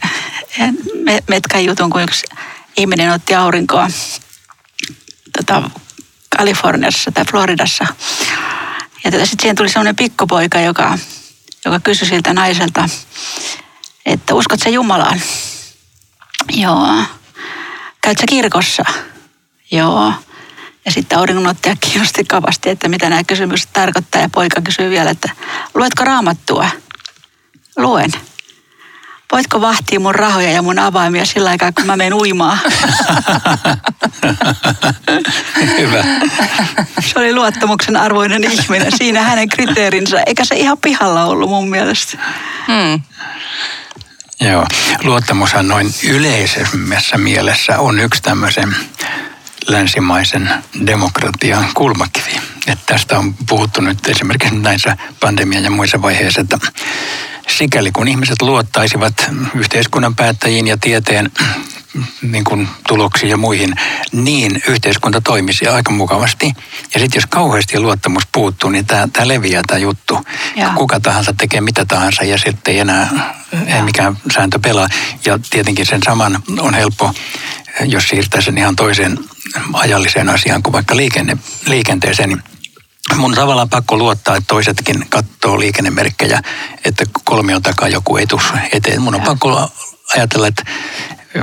yhden 0.59 0.77
me- 1.03 1.23
metkan 1.27 1.65
jutun, 1.65 1.89
kun 1.89 2.01
yksi 2.01 2.25
ihminen 2.77 3.11
otti 3.11 3.35
aurinkoa 3.35 3.87
tota, 5.37 5.69
Kaliforniassa 6.37 7.11
tai 7.11 7.25
Floridassa. 7.31 7.85
Ja 9.03 9.11
tota, 9.11 9.25
sitten 9.25 9.43
siihen 9.43 9.55
tuli 9.55 9.69
sellainen 9.69 9.95
pikkupoika, 9.95 10.59
joka, 10.59 10.97
joka 11.65 11.79
kysyi 11.79 12.07
siltä 12.07 12.33
naiselta, 12.33 12.89
että 14.05 14.33
uskot 14.33 14.59
sä 14.59 14.69
Jumalaan? 14.69 15.21
Joo. 16.49 17.03
Käyt 18.01 18.17
sä 18.17 18.25
kirkossa? 18.29 18.83
Joo. 19.71 20.13
Ja 20.85 20.91
sitten 20.91 21.17
auringonottaja 21.17 21.75
kiinnosti 21.79 22.23
kovasti, 22.23 22.69
että 22.69 22.87
mitä 22.87 23.09
nämä 23.09 23.23
kysymykset 23.23 23.69
tarkoittaa. 23.73 24.21
Ja 24.21 24.29
poika 24.29 24.61
kysyy 24.61 24.89
vielä, 24.89 25.09
että 25.09 25.29
luetko 25.73 26.03
raamattua? 26.03 26.69
Luen. 27.77 28.11
Voitko 29.31 29.61
vahtia 29.61 29.99
mun 29.99 30.15
rahoja 30.15 30.51
ja 30.51 30.61
mun 30.61 30.79
avaimia 30.79 31.25
sillä 31.25 31.49
aikaa, 31.49 31.71
kun 31.71 31.85
mä 31.85 31.95
menen 31.95 32.13
uimaan? 32.13 32.59
Hyvä. 35.77 36.03
Se 36.99 37.19
oli 37.19 37.33
luottamuksen 37.33 37.95
arvoinen 37.95 38.43
ihminen. 38.43 38.91
Siinä 38.97 39.21
hänen 39.21 39.49
kriteerinsä. 39.49 40.23
Eikä 40.25 40.45
se 40.45 40.55
ihan 40.55 40.77
pihalla 40.77 41.25
ollut 41.25 41.49
mun 41.49 41.69
mielestä. 41.69 42.17
Hmm. 42.67 43.01
Joo, 44.41 44.65
luottamushan 45.03 45.67
noin 45.67 45.93
yleisemmässä 46.03 47.17
mielessä 47.17 47.79
on 47.79 47.99
yksi 47.99 48.21
tämmöisen 48.21 48.75
länsimaisen 49.67 50.49
demokratian 50.85 51.65
kulmakivi. 51.73 52.41
Et 52.67 52.79
tästä 52.85 53.19
on 53.19 53.33
puhuttu 53.49 53.81
nyt 53.81 54.07
esimerkiksi 54.07 54.55
näissä 54.55 54.97
pandemian 55.19 55.63
ja 55.63 55.71
muissa 55.71 56.01
vaiheissa, 56.01 56.41
että 56.41 56.57
sikäli 57.47 57.91
kun 57.91 58.07
ihmiset 58.07 58.41
luottaisivat 58.41 59.31
yhteiskunnan 59.55 60.15
päättäjiin 60.15 60.67
ja 60.67 60.77
tieteen 60.77 61.31
niin 62.31 62.43
kuin 62.43 62.67
tuloksiin 62.87 63.29
ja 63.29 63.37
muihin, 63.37 63.75
niin 64.11 64.63
yhteiskunta 64.67 65.21
toimisi 65.21 65.67
aika 65.67 65.91
mukavasti. 65.91 66.53
Ja 66.93 66.99
sitten 66.99 67.17
jos 67.17 67.25
kauheasti 67.25 67.79
luottamus 67.79 68.23
puuttuu, 68.31 68.69
niin 68.69 68.85
tämä 68.85 69.27
leviää 69.27 69.61
tämä 69.67 69.79
juttu. 69.79 70.19
Joo. 70.55 70.71
Kuka 70.75 70.99
tahansa 70.99 71.33
tekee 71.33 71.61
mitä 71.61 71.85
tahansa 71.85 72.23
ja 72.23 72.37
sitten 72.37 72.73
ei 72.73 72.79
enää, 72.79 73.35
ei 73.67 73.81
mikään 73.81 74.17
sääntö 74.33 74.59
pelaa. 74.59 74.87
Ja 75.25 75.39
tietenkin 75.49 75.85
sen 75.85 76.01
saman 76.05 76.43
on 76.59 76.73
helppo, 76.73 77.13
jos 77.85 78.07
siirtää 78.07 78.41
sen 78.41 78.57
ihan 78.57 78.75
toiseen 78.75 79.19
ajalliseen 79.73 80.29
asiaan 80.29 80.63
kuin 80.63 80.73
vaikka 80.73 80.95
liikenne, 80.95 81.37
liikenteeseen, 81.65 82.29
niin 82.29 82.43
mun 83.15 83.33
tavallaan 83.33 83.69
pakko 83.69 83.97
luottaa, 83.97 84.35
että 84.35 84.47
toisetkin 84.47 85.09
katsoo 85.09 85.59
liikennemerkkejä, 85.59 86.41
että 86.85 87.05
kolmion 87.23 87.61
takaa 87.61 87.87
joku 87.87 88.17
ei 88.17 88.25
eteen. 88.71 89.01
Mun 89.01 89.15
on 89.15 89.21
Joo. 89.21 89.25
pakko 89.25 89.71
ajatella, 90.15 90.47
että 90.47 90.63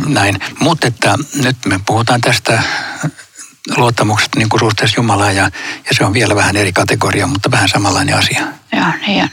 näin. 0.07 0.41
Mutta 0.61 0.87
että 0.87 1.19
nyt 1.35 1.57
me 1.67 1.81
puhutaan 1.87 2.21
tästä 2.21 2.63
luottamuksesta 3.77 4.39
niin 4.39 4.49
kuin 4.49 4.61
suhteessa 4.61 5.01
Jumalaan 5.01 5.37
ja, 5.37 5.45
ja 5.89 5.95
se 5.95 6.05
on 6.05 6.13
vielä 6.13 6.35
vähän 6.35 6.57
eri 6.57 6.73
kategoria, 6.73 7.27
mutta 7.27 7.51
vähän 7.51 7.69
samanlainen 7.69 8.17
asia. 8.17 8.47
Joo, 8.73 8.87
niin 9.07 9.23
on. 9.23 9.29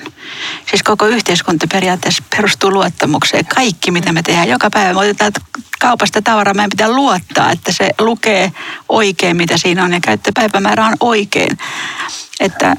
Siis 0.69 0.83
koko 0.83 1.05
yhteiskunta 1.05 1.67
periaatteessa 1.71 2.23
perustuu 2.29 2.71
luottamukseen. 2.71 3.45
Kaikki, 3.45 3.91
mitä 3.91 4.11
me 4.11 4.23
tehdään 4.23 4.49
joka 4.49 4.69
päivä, 4.69 4.93
me 4.93 4.99
otetaan 4.99 5.31
kaupasta 5.79 6.21
tavaraa, 6.21 6.53
meidän 6.53 6.69
pitää 6.69 6.91
luottaa, 6.91 7.51
että 7.51 7.71
se 7.71 7.89
lukee 7.99 8.51
oikein, 8.89 9.37
mitä 9.37 9.57
siinä 9.57 9.83
on, 9.83 9.93
ja 9.93 9.99
käyttöpäivämäärä 9.99 10.85
on 10.85 10.95
oikein. 10.99 11.57
Että 12.39 12.75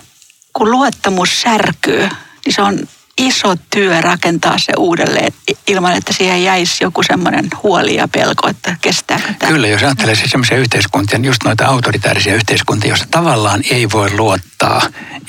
kun 0.53 0.71
luottamus 0.71 1.43
särkyy, 1.43 2.09
niin 2.45 2.55
se 2.55 2.63
on 2.63 2.79
iso 3.20 3.56
työ 3.70 4.00
rakentaa 4.00 4.59
se 4.59 4.72
uudelleen 4.76 5.33
ilman, 5.66 5.92
että 5.92 6.12
siihen 6.12 6.44
jäisi 6.44 6.85
joku 6.85 7.02
semmoinen 7.02 7.48
huoli 7.62 7.96
ja 7.96 8.09
pelko, 8.09 8.48
että 8.48 8.76
kestääkö 8.80 9.35
tämä. 9.38 9.52
Kyllä, 9.52 9.68
jos 9.68 9.83
ajattelee 9.83 10.14
siis 10.14 10.30
semmoisia 10.30 10.56
yhteiskuntia, 10.56 11.18
just 11.22 11.44
noita 11.44 11.66
autoritaarisia 11.66 12.35
yhteiskuntia, 12.35 12.88
joissa 12.88 13.06
tavallaan 13.11 13.62
ei 13.70 13.90
voi 13.92 14.11
luottaa, 14.12 14.83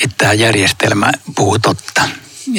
että 0.04 0.16
tämä 0.18 0.34
järjestelmä 0.34 1.12
puhuu 1.36 1.60
totta. 1.60 2.02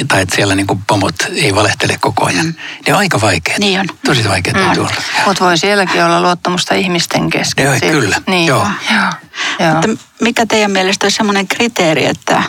Tai 0.07 0.21
että 0.21 0.35
siellä 0.35 0.55
niin 0.55 0.67
kuin 0.67 0.83
pomot 0.87 1.15
ei 1.35 1.55
valehtele 1.55 1.97
koko 1.99 2.25
ajan. 2.25 2.55
Ne 2.87 2.93
on 2.93 2.99
aika 2.99 3.21
vaikeita. 3.21 3.59
Niin 3.59 3.79
on. 3.79 3.87
Tosi 4.05 4.29
vaikeita 4.29 4.59
mm. 4.59 4.71
olla. 4.71 4.91
Mutta 5.25 5.45
voi 5.45 5.57
sielläkin 5.57 6.03
olla 6.03 6.21
luottamusta 6.21 6.75
ihmisten 6.75 7.29
kesken. 7.29 7.65
Joo, 7.65 7.75
kyllä. 7.79 8.21
Niin. 8.27 8.47
Joo. 8.47 8.67
Joo. 8.91 9.11
Joo. 9.59 9.75
Että 9.75 10.03
mikä 10.21 10.45
teidän 10.45 10.71
mielestä 10.71 11.05
olisi 11.05 11.17
semmoinen 11.17 11.47
kriteeri, 11.47 12.05
että, 12.05 12.43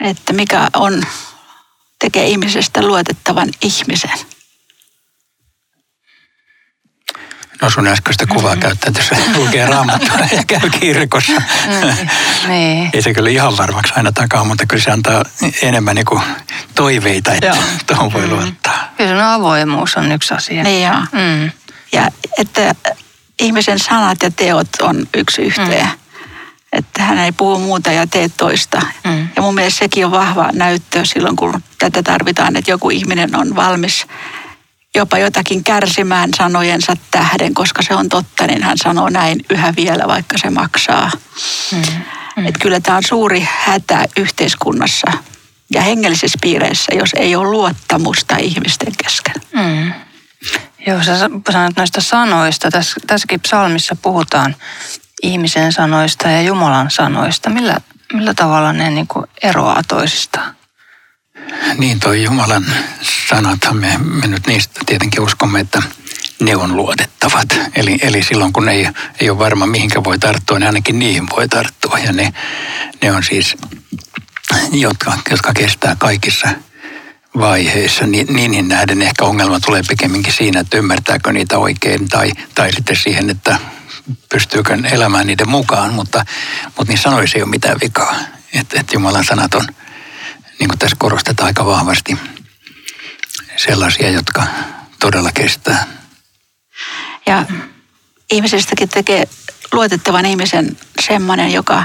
että 0.00 0.32
mikä 0.32 0.68
on, 0.74 1.02
tekee 2.02 2.26
ihmisestä 2.26 2.82
luotettavan 2.82 3.48
ihmisen? 3.62 4.10
No 7.62 7.70
sun 7.70 7.86
äskeistä 7.86 8.26
kuvaa 8.26 8.56
käyttää, 8.56 8.88
että 8.88 9.00
jos 9.00 9.36
lukee 9.36 9.66
raamattua 9.66 10.18
ja 10.18 10.44
käy 10.46 10.70
kirkossa. 10.80 11.42
Niin. 12.48 12.90
Ei 12.92 13.02
se 13.02 13.14
kyllä 13.14 13.30
ihan 13.30 13.56
varmaksi 13.56 13.92
aina 13.96 14.12
takaa, 14.12 14.44
mutta 14.44 14.66
kyllä 14.66 14.82
se 14.82 14.90
antaa 14.90 15.24
enemmän 15.62 15.94
niin 15.94 16.06
kuin 16.06 16.22
toiveita, 16.74 17.32
että 17.32 17.46
Joo. 17.46 17.56
tuohon 17.86 18.12
voi 18.12 18.28
luottaa. 18.28 18.92
Kyllä 18.96 19.16
se 19.16 19.22
avoimuus 19.22 19.96
on 19.96 20.12
yksi 20.12 20.34
asia. 20.34 20.62
Niin 20.62 20.86
joo. 20.86 21.00
Mm. 21.12 21.50
Ja 21.92 22.08
että 22.38 22.74
ihmisen 23.40 23.78
sanat 23.78 24.22
ja 24.22 24.30
teot 24.30 24.68
on 24.80 25.06
yksi 25.14 25.42
yhteen. 25.42 25.88
Että 26.72 27.02
hän 27.02 27.18
ei 27.18 27.32
puhu 27.32 27.58
muuta 27.58 27.92
ja 27.92 28.06
tee 28.06 28.28
toista. 28.28 28.82
Mm. 29.04 29.28
Ja 29.36 29.42
mun 29.42 29.54
mielestä 29.54 29.78
sekin 29.78 30.04
on 30.04 30.10
vahva 30.10 30.50
näyttö 30.52 31.04
silloin, 31.04 31.36
kun 31.36 31.62
tätä 31.78 32.02
tarvitaan, 32.02 32.56
että 32.56 32.70
joku 32.70 32.90
ihminen 32.90 33.36
on 33.36 33.56
valmis 33.56 34.06
jopa 34.94 35.18
jotakin 35.18 35.64
kärsimään 35.64 36.30
sanojensa 36.36 36.96
tähden, 37.10 37.54
koska 37.54 37.82
se 37.82 37.94
on 37.94 38.08
totta, 38.08 38.46
niin 38.46 38.62
hän 38.62 38.78
sanoo 38.78 39.08
näin 39.08 39.40
yhä 39.50 39.72
vielä, 39.76 40.08
vaikka 40.08 40.38
se 40.38 40.50
maksaa. 40.50 41.10
Mm. 41.72 41.82
Mm. 42.36 42.46
Että 42.46 42.60
kyllä 42.60 42.80
tämä 42.80 42.96
on 42.96 43.02
suuri 43.08 43.48
hätä 43.58 44.04
yhteiskunnassa 44.16 45.12
ja 45.70 45.82
hengellisissä 45.82 46.38
piireissä, 46.42 46.94
jos 46.94 47.10
ei 47.16 47.36
ole 47.36 47.50
luottamusta 47.50 48.36
ihmisten 48.36 48.92
kesken. 49.02 49.34
Mm. 49.52 49.92
Joo, 50.86 51.02
sä 51.02 51.18
sanoit 51.18 51.76
noista 51.76 52.00
sanoista. 52.00 52.70
Tässä, 52.70 53.00
tässäkin 53.06 53.40
psalmissa 53.40 53.96
puhutaan 54.02 54.56
ihmisen 55.22 55.72
sanoista 55.72 56.28
ja 56.28 56.42
Jumalan 56.42 56.90
sanoista. 56.90 57.50
Millä, 57.50 57.76
millä 58.12 58.34
tavalla 58.34 58.72
ne 58.72 58.90
niin 58.90 59.06
kuin 59.06 59.26
eroaa 59.42 59.82
toisistaan? 59.88 60.54
Niin 61.78 62.00
toi 62.00 62.22
Jumalan 62.22 62.66
sanathan 63.28 63.76
me, 63.76 63.98
me 63.98 64.26
nyt 64.26 64.46
niistä 64.46 64.80
tietenkin 64.86 65.22
uskomme, 65.22 65.60
että 65.60 65.82
ne 66.40 66.56
on 66.56 66.76
luotettavat. 66.76 67.48
Eli, 67.76 67.98
eli 68.02 68.22
silloin 68.22 68.52
kun 68.52 68.68
ei, 68.68 68.88
ei 69.20 69.30
ole 69.30 69.38
varma 69.38 69.66
mihinkä 69.66 70.04
voi 70.04 70.18
tarttua, 70.18 70.58
niin 70.58 70.66
ainakin 70.66 70.98
niihin 70.98 71.26
voi 71.36 71.48
tarttua. 71.48 71.98
Ja 71.98 72.12
ne, 72.12 72.32
ne 73.02 73.12
on 73.12 73.22
siis, 73.22 73.56
jotka, 74.72 75.18
jotka 75.30 75.52
kestää 75.52 75.96
kaikissa 75.98 76.48
vaiheissa, 77.38 78.06
niin 78.06 78.26
niihin 78.30 78.68
nähden 78.68 79.02
ehkä 79.02 79.24
ongelma 79.24 79.60
tulee 79.60 79.82
pikemminkin 79.88 80.32
siinä, 80.32 80.60
että 80.60 80.78
ymmärtääkö 80.78 81.32
niitä 81.32 81.58
oikein 81.58 82.08
tai, 82.08 82.32
tai 82.54 82.72
sitten 82.72 82.96
siihen, 82.96 83.30
että 83.30 83.58
pystyykö 84.28 84.78
elämään 84.90 85.26
niiden 85.26 85.48
mukaan, 85.48 85.94
mutta, 85.94 86.24
mutta 86.64 86.92
niin 86.92 86.98
sanoisi 86.98 87.38
ei 87.38 87.42
ole 87.42 87.50
mitään 87.50 87.80
vikaa. 87.82 88.14
Että 88.52 88.80
et 88.80 88.92
Jumalan 88.92 89.24
sanat 89.24 89.54
on, 89.54 89.66
niin 90.58 90.68
kuin 90.68 90.78
tässä 90.78 90.96
korostetaan 90.98 91.46
aika 91.46 91.66
vahvasti, 91.66 92.18
sellaisia, 93.56 94.10
jotka 94.10 94.44
todella 95.00 95.30
kestää. 95.32 95.86
Ja 97.26 97.46
ihmisestäkin 98.30 98.88
tekee 98.88 99.28
luotettavan 99.72 100.26
ihmisen 100.26 100.76
semmoinen, 101.00 101.52
joka, 101.52 101.84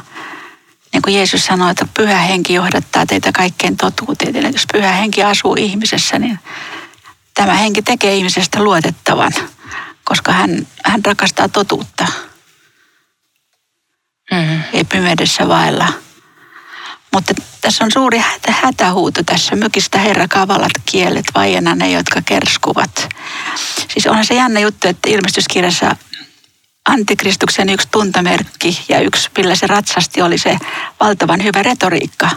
niin 0.93 1.01
kuin 1.01 1.15
Jeesus 1.15 1.45
sanoi, 1.45 1.71
että 1.71 1.87
pyhä 1.93 2.17
henki 2.17 2.53
johdattaa 2.53 3.05
teitä 3.05 3.31
kaikkeen 3.31 3.77
totuuteen. 3.77 4.35
Eli 4.35 4.47
jos 4.53 4.65
pyhä 4.71 4.91
henki 4.91 5.23
asuu 5.23 5.55
ihmisessä, 5.55 6.19
niin 6.19 6.39
tämä 7.33 7.53
henki 7.53 7.81
tekee 7.81 8.15
ihmisestä 8.15 8.63
luotettavan, 8.63 9.33
koska 10.07 10.31
hän, 10.31 10.67
hän 10.83 11.05
rakastaa 11.05 11.49
totuutta. 11.49 12.07
Mm. 14.31 14.61
Ei 14.73 14.83
pimeydessä 14.83 15.47
vailla. 15.47 15.87
Mutta 17.13 17.33
tässä 17.61 17.83
on 17.83 17.91
suuri 17.91 18.17
hätä, 18.17 18.51
hätähuuto 18.51 19.23
tässä. 19.23 19.55
Mykistä 19.55 19.99
Herra 19.99 20.27
kavalat 20.27 20.71
kielet, 20.85 21.25
vaiena 21.35 21.75
ne, 21.75 21.91
jotka 21.91 22.21
kerskuvat. 22.21 23.09
Siis 23.93 24.07
onhan 24.07 24.25
se 24.25 24.33
jännä 24.33 24.59
juttu, 24.59 24.87
että 24.87 25.09
ilmestyskirjassa 25.09 25.95
antikristuksen 26.85 27.69
yksi 27.69 27.87
tuntamerkki 27.91 28.85
ja 28.89 28.99
yksi, 28.99 29.29
millä 29.37 29.55
se 29.55 29.67
ratsasti, 29.67 30.21
oli 30.21 30.37
se 30.37 30.57
valtavan 30.99 31.43
hyvä 31.43 31.63
retoriikka. 31.63 32.29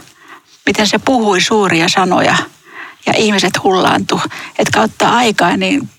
Miten 0.67 0.87
se 0.87 0.99
puhui 0.99 1.41
suuria 1.41 1.89
sanoja 1.89 2.37
ja 3.07 3.13
ihmiset 3.17 3.63
hullaantu. 3.63 4.21
Että 4.59 4.73
kautta 4.75 5.09
aikaa 5.09 5.57
niin 5.57 5.91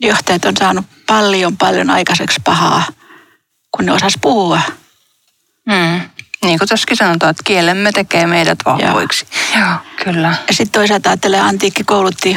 johtajat 0.00 0.44
on 0.44 0.56
saanut 0.58 0.86
paljon 1.06 1.56
paljon 1.56 1.90
aikaiseksi 1.90 2.40
pahaa, 2.44 2.86
kun 3.76 3.86
ne 3.86 3.92
osas 3.92 4.14
puhua. 4.20 4.60
Mm. 5.66 6.00
Niin 6.42 6.58
kuin 6.58 6.68
tuossakin 6.68 6.96
sanotaan, 6.96 7.30
että 7.30 7.42
kielemme 7.44 7.92
tekee 7.92 8.26
meidät 8.26 8.58
vahvoiksi. 8.64 9.26
Joo, 9.54 9.64
Joo 9.64 9.74
kyllä. 10.04 10.28
Ja 10.48 10.54
sitten 10.54 10.80
toisaalta 10.80 11.10
ajattelee, 11.10 11.40
antiikki 11.40 11.84
koulutti 11.84 12.36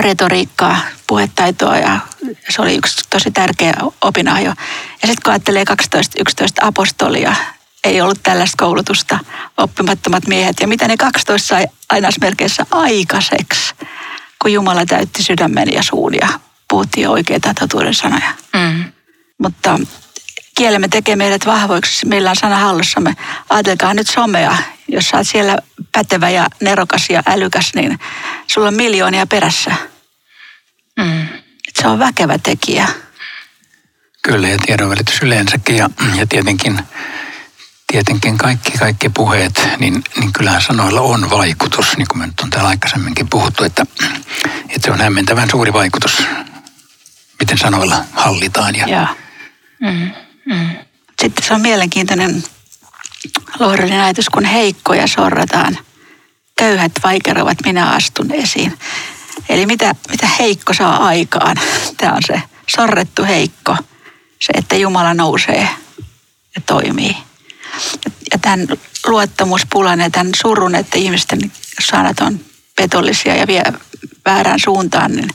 retoriikkaa, 0.00 0.80
puhetaitoa 1.06 1.76
ja 1.76 2.00
se 2.48 2.62
oli 2.62 2.74
yksi 2.74 3.04
tosi 3.10 3.30
tärkeä 3.30 3.74
opinahjo. 4.00 4.52
Ja 5.02 5.08
sitten 5.08 5.22
kun 5.24 5.32
ajattelee 5.32 5.64
12-11 5.64 6.24
apostolia, 6.60 7.34
ei 7.84 8.00
ollut 8.00 8.22
tällaista 8.22 8.64
koulutusta, 8.64 9.18
oppimattomat 9.56 10.26
miehet. 10.26 10.56
Ja 10.60 10.68
mitä 10.68 10.88
ne 10.88 10.96
12 10.96 11.48
sai 11.48 11.66
ainaismerkeissä 11.90 12.66
aikaiseksi, 12.70 13.74
kun 14.42 14.52
Jumala 14.52 14.86
täytti 14.86 15.22
sydämen 15.22 15.72
ja 15.72 15.82
suun 15.82 16.14
ja 16.14 16.28
puhuttiin 16.68 17.08
oikeita 17.08 17.54
totuuden 17.54 17.94
sanoja. 17.94 18.34
Mm. 18.54 18.84
Mutta 19.38 19.78
kielemme 20.56 20.88
tekee 20.88 21.16
meidät 21.16 21.46
vahvoiksi, 21.46 22.06
meillä 22.06 22.30
on 22.30 22.36
sana 22.36 22.56
hallussamme. 22.56 23.16
Ajatelkaa 23.50 23.94
nyt 23.94 24.06
somea, 24.06 24.56
jos 24.88 25.08
sä 25.08 25.16
oot 25.16 25.28
siellä 25.28 25.58
pätevä 25.92 26.30
ja 26.30 26.46
nerokas 26.60 27.10
ja 27.10 27.22
älykäs, 27.26 27.74
niin 27.74 27.98
sulla 28.46 28.68
on 28.68 28.74
miljoonia 28.74 29.26
perässä. 29.26 29.74
Mm. 30.98 31.28
Se 31.80 31.88
on 31.88 31.98
väkevä 31.98 32.38
tekijä. 32.38 32.88
Kyllä, 34.22 34.48
ja 34.48 34.58
tiedonvälitys 34.66 35.22
yleensäkin, 35.22 35.76
ja, 35.76 35.90
ja 36.14 36.26
tietenkin, 36.26 36.78
tietenkin 37.92 38.38
kaikki, 38.38 38.78
kaikki 38.78 39.08
puheet, 39.08 39.68
niin, 39.78 40.04
niin 40.16 40.32
kyllähän 40.32 40.62
sanoilla 40.62 41.00
on 41.00 41.30
vaikutus, 41.30 41.96
niin 41.96 42.08
kuin 42.08 42.18
me 42.18 42.26
nyt 42.26 42.40
on 42.40 42.50
täällä 42.50 42.68
aikaisemminkin 42.68 43.28
puhuttu, 43.28 43.64
että, 43.64 43.86
että 44.68 44.84
se 44.84 44.90
on 44.90 45.00
hämmentävän 45.00 45.50
suuri 45.50 45.72
vaikutus, 45.72 46.22
miten 47.40 47.58
sanoilla 47.58 48.04
hallitaan. 48.12 48.76
Ja, 48.76 48.88
ja. 48.88 49.06
Mm. 49.80 50.10
Mm. 50.44 50.70
Sitten 51.22 51.44
se 51.44 51.54
on 51.54 51.60
mielenkiintoinen 51.60 52.44
lohdullinen 53.58 54.00
ajatus, 54.00 54.28
kun 54.28 54.44
heikkoja 54.44 55.06
sorrataan. 55.06 55.78
Köyhät 56.58 56.92
vaikeroivat, 57.02 57.58
minä 57.64 57.90
astun 57.90 58.32
esiin. 58.32 58.78
Eli 59.48 59.66
mitä, 59.66 59.94
mitä 60.10 60.28
heikko 60.38 60.74
saa 60.74 61.06
aikaan? 61.06 61.56
Tämä 61.96 62.12
on 62.12 62.22
se 62.26 62.42
sorrettu 62.66 63.24
heikko. 63.24 63.76
Se, 64.38 64.52
että 64.54 64.76
Jumala 64.76 65.14
nousee 65.14 65.68
ja 66.54 66.62
toimii. 66.66 67.16
Ja 68.32 68.38
tämän 68.38 68.68
luottamuspulan 69.06 70.00
ja 70.00 70.10
tämän 70.10 70.32
surun, 70.42 70.74
että 70.74 70.98
ihmisten 70.98 71.52
sanat 71.80 72.20
on 72.20 72.40
petollisia 72.76 73.34
ja 73.34 73.46
vie 73.46 73.62
väärään 74.24 74.60
suuntaan, 74.60 75.12
niin, 75.12 75.28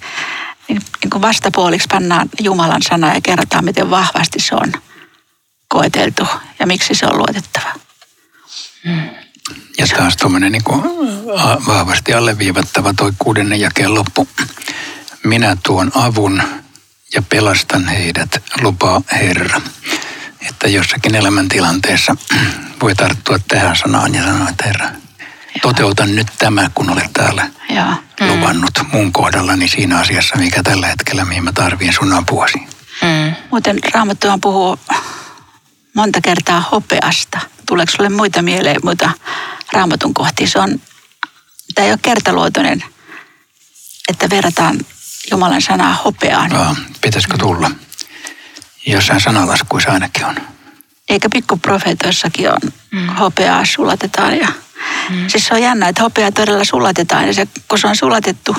niin, 0.74 1.10
kuin 1.12 1.22
vastapuoliksi 1.22 1.88
pannaan 1.92 2.30
Jumalan 2.42 2.82
sana 2.82 3.14
ja 3.14 3.22
kerrotaan, 3.22 3.66
miten 3.66 3.90
vahvasti 3.90 4.40
se 4.40 4.56
on 4.56 4.74
koeteltu 5.68 6.28
ja 6.60 6.68
miksi 6.68 6.96
se 6.96 7.06
on 7.06 7.18
luotettava. 7.18 7.74
Ja 9.78 9.88
taas 9.98 10.18
tuommoinen 10.18 10.52
niin 10.52 10.64
vahvasti 11.68 12.14
alleviivattava 12.14 12.94
toi 12.94 13.12
kuudennen 13.20 13.60
jakeen 13.60 13.94
loppu. 13.94 14.28
Minä 15.24 15.58
tuon 15.64 15.92
avun 15.96 16.44
ja 17.14 17.22
pelastan 17.22 17.88
heidät, 17.88 18.44
lupaa 18.62 19.02
Herra. 19.12 19.62
Että 20.50 20.68
jossakin 20.68 21.16
elämäntilanteessa 21.16 22.16
voi 22.82 22.96
tarttua 22.96 23.40
tähän 23.48 23.76
sanaan 23.76 24.16
ja 24.16 24.24
sanoa, 24.24 24.50
että 24.50 24.66
Herra, 24.66 24.90
toteutan 25.62 26.16
nyt 26.16 26.28
tämä, 26.38 26.70
kun 26.76 26.90
olet 26.90 27.14
täällä 27.14 27.50
ja. 27.70 27.96
luvannut 28.20 28.80
mun 28.92 29.14
kohdallani 29.14 29.68
siinä 29.68 30.00
asiassa, 30.00 30.36
mikä 30.36 30.64
tällä 30.64 30.88
hetkellä, 30.88 31.26
mihin 31.26 31.44
mä 31.44 31.52
tarviin 31.52 31.94
sun 31.94 32.14
apuasi. 32.14 32.58
Mm. 33.02 33.36
Muuten 33.52 33.80
Raamattuhan 33.94 34.42
puhuu 34.42 34.80
monta 35.94 36.22
kertaa 36.22 36.64
hopeasta. 36.72 37.40
Tuleeko 37.66 37.92
sulle 37.92 38.10
muita 38.10 38.42
mieleen, 38.42 38.82
muita 38.84 39.12
raamatun 39.74 40.14
kohtia? 40.14 40.48
Se 40.48 40.60
on, 40.60 40.82
tämä 41.76 41.86
ei 41.86 41.92
ole 41.92 42.00
kertaluotoinen, 42.02 42.84
että 44.10 44.30
verrataan 44.30 44.80
Jumalan 45.32 45.62
sanaa 45.62 45.94
hopeaan. 46.06 46.50
No, 46.50 46.76
pitäisikö 47.02 47.38
tulla? 47.38 47.72
Jossain 48.86 49.22
sanalaskuissa 49.22 49.92
ainakin 49.92 50.26
on. 50.26 50.36
Eikä 51.10 51.30
pikkuprofeetoissakin 51.34 52.50
on 52.50 52.60
mm. 52.92 53.08
hopeaa 53.08 53.66
sulatetaan. 53.66 54.38
Ja, 54.38 54.48
mm. 55.10 55.30
Siis 55.30 55.48
se 55.48 55.54
on 55.54 55.62
jännä, 55.62 55.88
että 55.88 56.04
hopeaa 56.04 56.32
todella 56.32 56.64
sulatetaan 56.64 57.28
ja 57.28 57.34
se, 57.34 57.48
kun 57.68 57.80
se 57.80 57.88
on 57.88 57.96
sulatettu, 57.96 58.56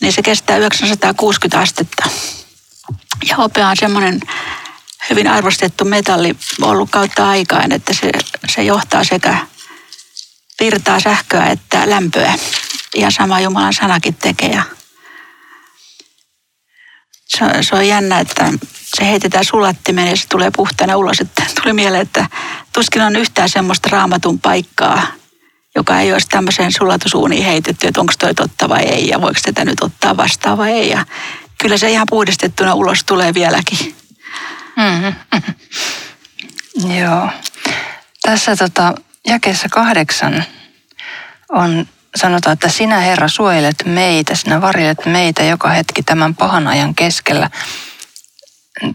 niin 0.00 0.12
se 0.12 0.22
kestää 0.22 0.56
960 0.56 1.60
astetta. 1.60 2.08
Ja 3.28 3.36
hopea 3.36 3.68
on 3.68 3.76
semmoinen 3.76 4.20
hyvin 5.10 5.28
arvostettu 5.28 5.84
metalli 5.84 6.36
ollut 6.62 6.90
kautta 6.90 7.28
aikaan, 7.28 7.72
että 7.72 7.94
se, 7.94 8.10
se 8.48 8.62
johtaa 8.62 9.04
sekä 9.04 9.38
virtaa 10.60 11.00
sähköä 11.00 11.46
että 11.46 11.90
lämpöä. 11.90 12.34
Ja 12.96 13.10
sama 13.10 13.40
Jumalan 13.40 13.74
sanakin 13.74 14.14
tekee. 14.14 14.62
Se, 17.28 17.44
se 17.60 17.74
on 17.74 17.88
jännä, 17.88 18.20
että 18.20 18.52
se 18.96 19.06
heitetään 19.06 19.44
sulattimeen 19.44 20.08
ja 20.08 20.16
se 20.16 20.28
tulee 20.28 20.50
puhtaana 20.56 20.96
ulos. 20.96 21.20
Että 21.20 21.46
tuli 21.62 21.72
mieleen, 21.72 22.02
että 22.02 22.26
tuskin 22.72 23.02
on 23.02 23.16
yhtään 23.16 23.48
semmoista 23.48 23.88
raamatun 23.92 24.40
paikkaa, 24.40 25.06
joka 25.78 26.00
ei 26.00 26.12
olisi 26.12 26.28
tämmöiseen 26.28 26.72
sulatusuuniin 26.72 27.44
heitetty, 27.44 27.86
että 27.86 28.00
onko 28.00 28.12
toi 28.18 28.34
totta 28.34 28.68
vai 28.68 28.82
ei 28.82 29.08
ja 29.08 29.20
voiko 29.20 29.40
tätä 29.44 29.64
nyt 29.64 29.80
ottaa 29.80 30.16
vastaan 30.16 30.58
vai 30.58 30.72
ei. 30.72 30.90
Ja 30.90 31.06
kyllä 31.58 31.78
se 31.78 31.90
ihan 31.90 32.06
puhdistettuna 32.10 32.74
ulos 32.74 33.04
tulee 33.04 33.34
vieläkin. 33.34 33.96
Mm-hmm. 34.76 35.14
Joo. 37.00 37.30
Tässä 38.22 38.56
tota, 38.56 38.94
jakeessa 39.26 39.68
kahdeksan 39.68 40.44
on 41.48 41.88
sanotaan, 42.16 42.54
että 42.54 42.68
sinä 42.68 43.00
Herra 43.00 43.28
suojelet 43.28 43.82
meitä, 43.84 44.34
sinä 44.34 44.60
varjelet 44.60 45.06
meitä 45.06 45.44
joka 45.44 45.68
hetki 45.68 46.02
tämän 46.02 46.34
pahan 46.34 46.66
ajan 46.66 46.94
keskellä. 46.94 47.50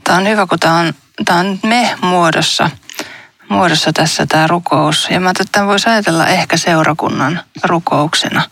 Tämä 0.03 0.17
on 0.17 0.27
hyvä, 0.27 0.47
kun 0.47 0.59
tämä 0.59 0.77
on, 0.77 0.93
tämä 1.25 1.39
on 1.39 1.59
me 1.63 1.95
muodossa, 3.53 3.93
tässä 3.93 4.25
tämä 4.25 4.47
rukous. 4.47 5.07
Ja 5.09 5.19
mä 5.19 5.27
ajattelin, 5.27 5.47
että 5.47 5.51
tämän 5.51 5.67
voisi 5.67 5.89
ajatella 5.89 6.27
ehkä 6.27 6.57
seurakunnan 6.57 7.41
rukouksena. 7.63 8.49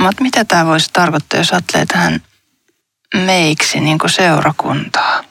Mutta 0.00 0.22
mitä 0.22 0.44
tämä 0.44 0.66
voisi 0.66 0.90
tarkoittaa, 0.92 1.40
jos 1.40 1.52
ajattelee 1.52 1.86
tähän 1.86 2.22
meiksi 3.14 3.80
niin 3.80 3.98
kuin 3.98 4.10
seurakuntaa? 4.10 5.24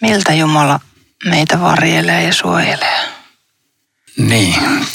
Miltä 0.00 0.32
Jumala 0.32 0.80
meitä 1.24 1.60
varjelee 1.60 2.22
ja 2.22 2.32
suojelee? 2.34 3.00
Niin, 4.18 4.86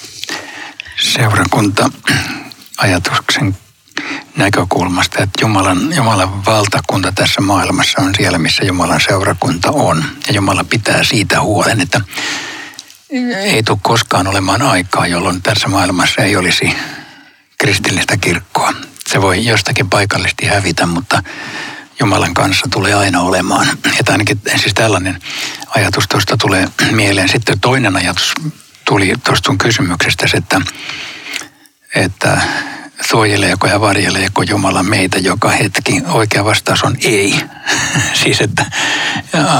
seurakunta 0.99 1.89
ajatuksen 2.77 3.57
näkökulmasta, 4.37 5.23
että 5.23 5.41
Jumalan, 5.41 5.95
Jumalan 5.95 6.45
valtakunta 6.45 7.11
tässä 7.11 7.41
maailmassa 7.41 8.01
on 8.01 8.15
siellä, 8.15 8.37
missä 8.37 8.65
Jumalan 8.65 9.01
seurakunta 9.01 9.71
on. 9.71 10.03
Ja 10.27 10.33
Jumala 10.33 10.63
pitää 10.63 11.03
siitä 11.03 11.41
huolen, 11.41 11.81
että 11.81 12.01
ei 13.43 13.63
tule 13.63 13.77
koskaan 13.81 14.27
olemaan 14.27 14.61
aikaa, 14.61 15.07
jolloin 15.07 15.41
tässä 15.41 15.67
maailmassa 15.67 16.21
ei 16.21 16.35
olisi 16.35 16.75
kristillistä 17.57 18.17
kirkkoa. 18.17 18.73
Se 19.07 19.21
voi 19.21 19.45
jostakin 19.45 19.89
paikallisesti 19.89 20.45
hävitä, 20.45 20.85
mutta 20.85 21.23
Jumalan 21.99 22.33
kanssa 22.33 22.67
tulee 22.71 22.93
aina 22.93 23.19
olemaan. 23.19 23.67
Että 23.99 24.11
ainakin 24.11 24.41
siis 24.55 24.73
tällainen 24.73 25.21
ajatus 25.75 26.07
tuosta 26.07 26.37
tulee 26.37 26.67
mieleen. 26.91 27.29
Sitten 27.29 27.59
toinen 27.59 27.95
ajatus 27.95 28.33
tuli 28.85 29.13
tuosta 29.23 29.47
sun 29.47 29.57
kysymyksestä, 29.57 30.25
että, 30.33 30.61
että 31.95 32.41
suojeleeko 33.01 33.67
ja 33.67 33.81
varjeleeko 33.81 34.43
Jumala 34.43 34.83
meitä 34.83 35.17
joka 35.17 35.49
hetki? 35.49 36.01
Oikea 36.07 36.45
vastaus 36.45 36.83
on 36.83 36.95
ei. 37.03 37.35
siis 38.23 38.41
että 38.41 38.65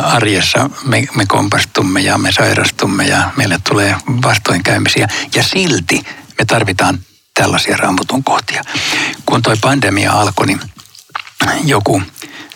arjessa 0.04 0.70
me, 0.84 1.08
me 1.16 1.26
kompastumme 1.26 2.02
ja 2.02 2.18
me 2.18 2.32
sairastumme 2.32 3.06
ja 3.06 3.32
meille 3.36 3.60
tulee 3.70 3.96
vastoinkäymisiä. 4.24 5.08
Ja 5.36 5.44
silti 5.44 6.06
me 6.40 6.46
tarvitaan 6.46 7.00
tällaisia 7.34 7.78
raamutun 7.78 8.24
kohtia. 8.24 8.64
Kun 9.26 9.42
toi 9.42 9.56
pandemia 9.62 10.12
alkoi, 10.12 10.48
niin 10.48 10.62
joku, 11.64 12.02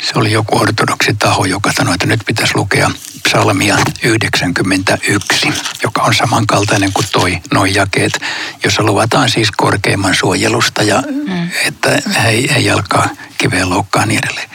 se 0.04 0.20
oli 0.20 0.32
joku 0.32 0.58
ortodoksi 0.58 1.14
taho, 1.14 1.46
joka 1.46 1.72
sanoi, 1.72 1.94
että 1.94 2.08
nyt 2.08 2.22
pitäisi 2.26 2.56
lukea 2.56 2.92
psalmia 3.28 3.78
91, 4.04 5.54
joka 5.84 6.02
on 6.02 6.14
samankaltainen 6.14 6.94
kuin 6.94 7.08
toi, 7.12 7.42
noin 7.54 7.76
jakeet, 7.76 8.22
jossa 8.64 8.84
luvataan 8.84 9.30
siis 9.30 9.52
korkeimman 9.52 10.16
suojelusta 10.16 10.84
ja 10.84 11.04
mm. 11.28 11.50
että 11.66 12.02
ei, 12.26 12.54
ei 12.54 12.66
jalkaa 12.66 13.10
kiveen 13.38 13.70
loukkaa 13.70 14.06
niin 14.06 14.20
edelleen. 14.26 14.50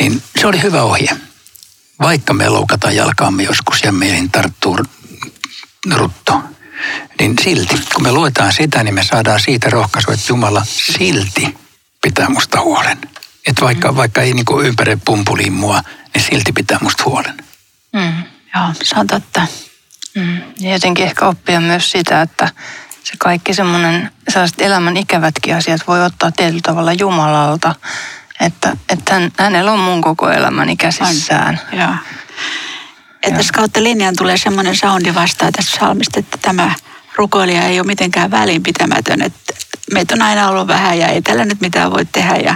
Niin 0.00 0.22
se 0.40 0.46
oli 0.46 0.62
hyvä 0.62 0.82
ohje. 0.82 1.16
Vaikka 2.00 2.34
me 2.34 2.48
loukataan 2.48 2.96
jalkaamme 2.96 3.42
joskus 3.42 3.82
ja 3.84 3.92
meihin 3.92 4.30
tarttuu 4.30 4.78
rutto, 5.94 6.40
niin 7.18 7.34
silti, 7.42 7.82
kun 7.94 8.02
me 8.02 8.12
luetaan 8.12 8.52
sitä, 8.52 8.82
niin 8.82 8.94
me 8.94 9.04
saadaan 9.04 9.40
siitä 9.40 9.70
rohkaisua, 9.70 10.14
että 10.14 10.26
Jumala 10.28 10.62
silti 10.64 11.56
pitää 12.02 12.28
musta 12.28 12.60
huolen. 12.60 12.98
Että 13.48 13.64
vaikka, 13.64 13.96
vaikka 13.96 14.22
ei 14.22 14.32
niin 14.32 14.64
ympäri 14.64 14.98
pumpuliin 15.04 15.52
mua, 15.52 15.80
niin 16.14 16.24
silti 16.24 16.52
pitää 16.52 16.78
musta 16.82 17.02
huolen. 17.06 17.36
Mm, 17.92 18.22
joo, 18.54 18.66
se 18.82 18.94
on 18.98 19.06
totta. 19.06 19.46
Mm. 20.14 20.38
Ja 20.60 20.72
jotenkin 20.72 21.04
ehkä 21.04 21.26
oppia 21.26 21.60
myös 21.60 21.90
sitä, 21.90 22.22
että 22.22 22.48
se 23.04 23.12
kaikki 23.18 23.54
semmoinen, 23.54 24.10
sellaiset 24.28 24.60
elämän 24.60 24.96
ikävätkin 24.96 25.56
asiat 25.56 25.80
voi 25.86 26.04
ottaa 26.04 26.32
tietyllä 26.32 26.60
tavalla 26.62 26.92
Jumalalta. 26.92 27.74
Että, 28.40 28.76
että 28.88 29.14
hän, 29.14 29.32
hänellä 29.38 29.72
on 29.72 29.80
mun 29.80 30.00
koko 30.00 30.30
elämäni 30.30 30.76
käsissään. 30.76 31.60
On, 31.72 31.78
joo. 31.78 31.94
Että 33.22 33.36
tässä 33.36 33.52
kautta 33.52 33.82
linjan 33.82 34.16
tulee 34.18 34.38
semmoinen 34.38 34.76
soundi 34.76 35.14
vastaan 35.14 35.52
tässä 35.52 35.78
salmista, 35.78 36.18
että 36.20 36.38
tämä 36.42 36.74
rukoilija 37.16 37.62
ei 37.62 37.80
ole 37.80 37.86
mitenkään 37.86 38.30
välinpitämätön. 38.30 39.22
Että 39.22 39.54
meitä 39.92 40.14
on 40.14 40.22
aina 40.22 40.48
ollut 40.48 40.68
vähän 40.68 40.98
ja 40.98 41.08
ei 41.08 41.22
tällä 41.22 41.44
nyt 41.44 41.60
mitään 41.60 41.90
voi 41.90 42.04
tehdä. 42.04 42.36
Ja 42.36 42.54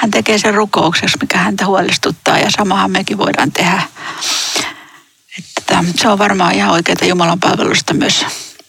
hän 0.00 0.10
tekee 0.10 0.38
sen 0.38 0.54
rukoukseksi, 0.54 1.18
mikä 1.20 1.38
häntä 1.38 1.66
huolestuttaa 1.66 2.38
ja 2.38 2.50
samahan 2.50 2.90
mekin 2.90 3.18
voidaan 3.18 3.52
tehdä. 3.52 3.82
Että 5.38 5.84
se 5.94 6.08
on 6.08 6.18
varmaan 6.18 6.54
ihan 6.54 6.70
oikeaa 6.70 6.96
Jumalan 7.08 7.40
palvelusta 7.40 7.94
myös 7.94 8.26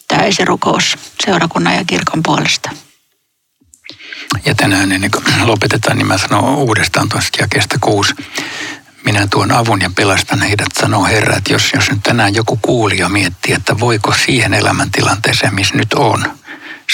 tämä 0.08 0.24
esirukous 0.24 0.98
seurakunnan 1.26 1.76
ja 1.76 1.86
kirkon 1.86 2.24
puolesta. 2.24 2.70
Ja 4.46 4.56
tänään 4.56 4.90
niin 4.90 5.12
kun 5.12 5.24
lopetetaan, 5.44 5.98
niin 5.98 6.08
mä 6.08 6.18
sanon 6.18 6.44
uudestaan 6.44 7.10
tuosta 7.10 7.42
jakeesta 7.42 7.78
kuusi. 7.82 8.14
Minä 9.06 9.28
tuon 9.28 9.52
avun 9.52 9.82
ja 9.82 9.92
pelastan 9.96 10.42
heidät, 10.42 10.68
sanoo 10.80 11.06
Herra, 11.06 11.38
että 11.38 11.54
jos, 11.54 11.72
jos 11.74 11.92
nyt 11.92 12.04
tänään 12.04 12.36
joku 12.36 12.60
kuulija 12.62 13.10
miettii, 13.10 13.54
että 13.54 13.80
voiko 13.80 14.14
siihen 14.26 14.54
elämäntilanteeseen, 14.54 15.56
missä 15.56 15.76
nyt 15.76 15.94
on, 15.94 16.26